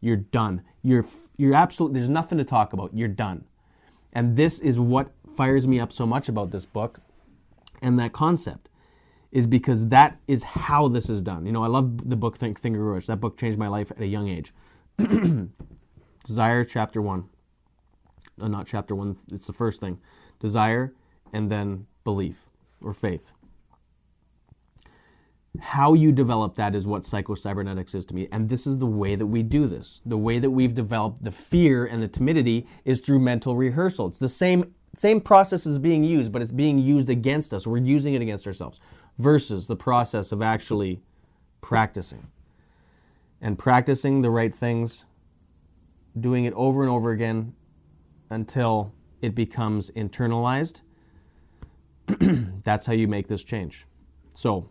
you're 0.00 0.16
done. 0.16 0.62
You're 0.82 1.06
you're 1.38 1.54
absolutely 1.54 1.98
there's 1.98 2.10
nothing 2.10 2.36
to 2.36 2.44
talk 2.44 2.74
about. 2.74 2.90
You're 2.94 3.08
done. 3.08 3.46
And 4.12 4.36
this 4.36 4.58
is 4.58 4.78
what 4.78 5.12
fires 5.36 5.66
me 5.66 5.80
up 5.80 5.92
so 5.92 6.06
much 6.06 6.28
about 6.28 6.50
this 6.50 6.66
book 6.66 7.00
and 7.82 7.98
that 7.98 8.12
concept 8.12 8.68
is 9.32 9.46
because 9.46 9.88
that 9.88 10.18
is 10.28 10.42
how 10.42 10.88
this 10.88 11.08
is 11.08 11.22
done. 11.22 11.46
You 11.46 11.52
know, 11.52 11.64
I 11.64 11.66
love 11.66 12.08
the 12.08 12.16
book 12.16 12.36
Think, 12.36 12.62
and 12.64 12.76
Rich. 12.76 13.06
That 13.06 13.16
book 13.16 13.38
changed 13.38 13.58
my 13.58 13.68
life 13.68 13.90
at 13.90 14.00
a 14.00 14.06
young 14.06 14.28
age. 14.28 14.52
Desire, 16.24 16.64
chapter 16.64 17.02
one. 17.02 17.28
Uh, 18.40 18.48
not 18.48 18.66
chapter 18.66 18.94
one, 18.94 19.16
it's 19.30 19.46
the 19.46 19.52
first 19.52 19.80
thing. 19.80 20.00
Desire 20.38 20.94
and 21.32 21.50
then 21.50 21.86
belief 22.04 22.48
or 22.82 22.92
faith. 22.92 23.32
How 25.60 25.92
you 25.92 26.12
develop 26.12 26.54
that 26.54 26.74
is 26.74 26.86
what 26.86 27.04
psycho-cybernetics 27.04 27.94
is 27.94 28.06
to 28.06 28.14
me. 28.14 28.26
And 28.32 28.48
this 28.48 28.66
is 28.66 28.78
the 28.78 28.86
way 28.86 29.14
that 29.16 29.26
we 29.26 29.42
do 29.42 29.66
this. 29.66 30.00
The 30.06 30.16
way 30.16 30.38
that 30.38 30.50
we've 30.50 30.74
developed 30.74 31.22
the 31.22 31.32
fear 31.32 31.84
and 31.84 32.02
the 32.02 32.08
timidity 32.08 32.66
is 32.84 33.00
through 33.00 33.20
mental 33.20 33.54
rehearsal. 33.56 34.06
It's 34.06 34.18
the 34.18 34.28
same 34.28 34.74
same 34.94 35.22
process 35.22 35.64
is 35.64 35.78
being 35.78 36.04
used 36.04 36.32
but 36.32 36.42
it's 36.42 36.52
being 36.52 36.78
used 36.78 37.10
against 37.10 37.52
us. 37.52 37.66
We're 37.66 37.78
using 37.78 38.14
it 38.14 38.22
against 38.22 38.46
ourselves 38.46 38.80
versus 39.18 39.66
the 39.66 39.76
process 39.76 40.32
of 40.32 40.42
actually 40.42 41.02
practicing. 41.60 42.28
And 43.40 43.58
practicing 43.58 44.22
the 44.22 44.30
right 44.30 44.54
things 44.54 45.04
doing 46.18 46.44
it 46.44 46.52
over 46.54 46.82
and 46.82 46.90
over 46.90 47.10
again 47.10 47.54
until 48.30 48.94
it 49.20 49.34
becomes 49.34 49.90
internalized 49.90 50.82
that's 52.64 52.86
how 52.86 52.92
you 52.92 53.08
make 53.08 53.28
this 53.28 53.44
change. 53.44 53.86
So 54.34 54.68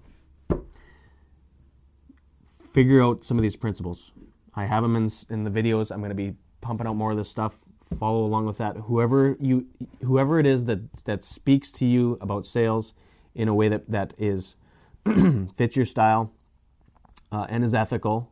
figure 2.73 3.01
out 3.01 3.23
some 3.23 3.37
of 3.37 3.43
these 3.43 3.55
principles. 3.55 4.11
I 4.55 4.65
have 4.65 4.83
them 4.83 4.95
in, 4.95 5.09
in 5.29 5.43
the 5.43 5.49
videos. 5.49 5.91
I'm 5.91 5.99
going 5.99 6.09
to 6.09 6.15
be 6.15 6.33
pumping 6.61 6.87
out 6.87 6.95
more 6.95 7.11
of 7.11 7.17
this 7.17 7.29
stuff. 7.29 7.59
Follow 7.99 8.23
along 8.23 8.45
with 8.45 8.57
that. 8.57 8.77
Whoever 8.77 9.35
you, 9.39 9.67
whoever 10.01 10.39
it 10.39 10.45
is 10.45 10.65
that 10.65 10.93
that 11.03 11.23
speaks 11.23 11.71
to 11.73 11.85
you 11.85 12.17
about 12.21 12.45
sales 12.45 12.93
in 13.35 13.49
a 13.49 13.53
way 13.53 13.67
that 13.67 13.89
that 13.89 14.13
is 14.17 14.55
fits 15.55 15.75
your 15.75 15.85
style 15.85 16.31
uh, 17.31 17.47
and 17.49 17.63
is 17.63 17.73
ethical. 17.73 18.31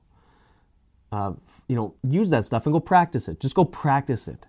Uh, 1.12 1.34
you 1.68 1.76
know, 1.76 1.96
use 2.04 2.30
that 2.30 2.46
stuff 2.46 2.66
and 2.66 2.74
go 2.74 2.80
practice 2.80 3.28
it. 3.28 3.42
Just 3.42 3.56
go 3.56 3.66
practice 3.66 4.28
it. 4.28 4.48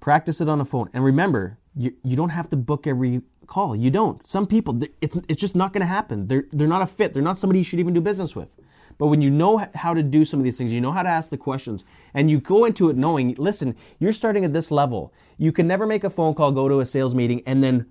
Practice 0.00 0.40
it 0.40 0.48
on 0.48 0.58
the 0.58 0.64
phone. 0.64 0.88
And 0.92 1.04
remember, 1.04 1.58
you, 1.76 1.94
you 2.02 2.16
don't 2.16 2.30
have 2.30 2.48
to 2.50 2.56
book 2.56 2.86
every 2.86 3.22
call. 3.46 3.74
You 3.76 3.90
don't. 3.90 4.26
Some 4.26 4.46
people, 4.46 4.80
it's, 5.00 5.16
it's 5.28 5.40
just 5.40 5.56
not 5.56 5.72
going 5.72 5.80
to 5.80 5.86
happen. 5.86 6.26
They're, 6.26 6.44
they're 6.52 6.68
not 6.68 6.82
a 6.82 6.86
fit. 6.86 7.12
They're 7.12 7.22
not 7.22 7.38
somebody 7.38 7.60
you 7.60 7.64
should 7.64 7.80
even 7.80 7.94
do 7.94 8.00
business 8.00 8.34
with. 8.36 8.54
But 8.98 9.06
when 9.06 9.22
you 9.22 9.30
know 9.30 9.66
how 9.74 9.94
to 9.94 10.02
do 10.02 10.26
some 10.26 10.40
of 10.40 10.44
these 10.44 10.58
things, 10.58 10.74
you 10.74 10.80
know 10.80 10.92
how 10.92 11.02
to 11.02 11.08
ask 11.08 11.30
the 11.30 11.38
questions, 11.38 11.84
and 12.12 12.30
you 12.30 12.38
go 12.38 12.66
into 12.66 12.90
it 12.90 12.98
knowing, 12.98 13.34
listen, 13.38 13.74
you're 13.98 14.12
starting 14.12 14.44
at 14.44 14.52
this 14.52 14.70
level. 14.70 15.14
You 15.38 15.52
can 15.52 15.66
never 15.66 15.86
make 15.86 16.04
a 16.04 16.10
phone 16.10 16.34
call, 16.34 16.52
go 16.52 16.68
to 16.68 16.80
a 16.80 16.86
sales 16.86 17.14
meeting, 17.14 17.42
and 17.46 17.64
then 17.64 17.86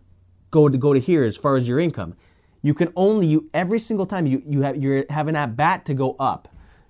go 0.51 0.69
to 0.69 0.77
go 0.77 0.93
to 0.93 0.99
here 0.99 1.23
as 1.23 1.35
far 1.35 1.55
as 1.55 1.67
your 1.67 1.79
income. 1.79 2.15
You 2.61 2.75
can 2.75 2.93
only 2.95 3.25
you 3.25 3.49
every 3.55 3.79
single 3.79 4.05
time 4.05 4.27
you, 4.27 4.43
you 4.45 4.61
have 4.61 4.77
you're 4.77 5.05
having 5.09 5.35
at 5.35 5.55
bat 5.55 5.85
to 5.85 5.93
go 5.93 6.15
up 6.19 6.47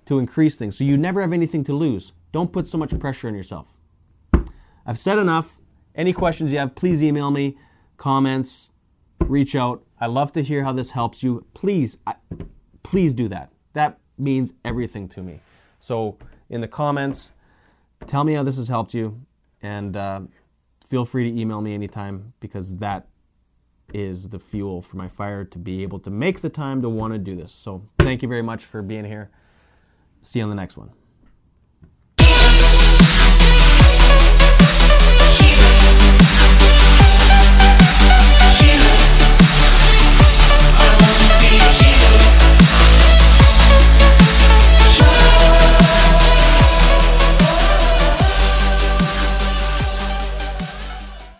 to 0.07 0.19
increase 0.19 0.57
things. 0.57 0.77
So 0.77 0.83
you 0.83 0.97
never 0.97 1.21
have 1.21 1.31
anything 1.31 1.63
to 1.65 1.73
lose. 1.73 2.13
Don't 2.31 2.51
put 2.51 2.67
so 2.67 2.77
much 2.77 2.97
pressure 2.99 3.27
on 3.27 3.35
yourself. 3.35 3.67
I've 4.85 4.99
said 4.99 5.19
enough. 5.19 5.58
Any 5.99 6.13
questions 6.13 6.53
you 6.53 6.59
have, 6.59 6.75
please 6.75 7.03
email 7.03 7.29
me 7.29 7.57
comments, 7.97 8.71
reach 9.25 9.53
out. 9.53 9.83
I 9.99 10.05
love 10.05 10.31
to 10.31 10.41
hear 10.41 10.63
how 10.63 10.71
this 10.71 10.91
helps 10.91 11.23
you. 11.23 11.45
Please, 11.53 11.97
I, 12.07 12.15
please 12.83 13.13
do 13.13 13.27
that. 13.27 13.51
That 13.73 13.99
means 14.17 14.53
everything 14.63 15.09
to 15.09 15.21
me. 15.21 15.41
So 15.81 16.17
in 16.49 16.61
the 16.61 16.69
comments, 16.69 17.31
tell 18.05 18.23
me 18.23 18.35
how 18.35 18.43
this 18.43 18.55
has 18.55 18.69
helped 18.69 18.93
you, 18.93 19.25
and 19.61 19.97
uh, 19.97 20.21
feel 20.87 21.03
free 21.03 21.29
to 21.29 21.37
email 21.37 21.59
me 21.59 21.73
anytime 21.73 22.31
because 22.39 22.77
that 22.77 23.09
is 23.93 24.29
the 24.29 24.39
fuel 24.39 24.81
for 24.81 24.95
my 24.95 25.09
fire 25.09 25.43
to 25.43 25.59
be 25.59 25.83
able 25.83 25.99
to 25.99 26.09
make 26.09 26.39
the 26.39 26.49
time 26.49 26.81
to 26.81 26.87
want 26.87 27.11
to 27.11 27.19
do 27.19 27.35
this. 27.35 27.51
So 27.51 27.83
thank 27.97 28.21
you 28.21 28.29
very 28.29 28.41
much 28.41 28.63
for 28.63 28.81
being 28.81 29.03
here. 29.03 29.31
See 30.21 30.39
you 30.39 30.43
on 30.43 30.49
the 30.49 30.55
next 30.55 30.77
one. 30.77 30.91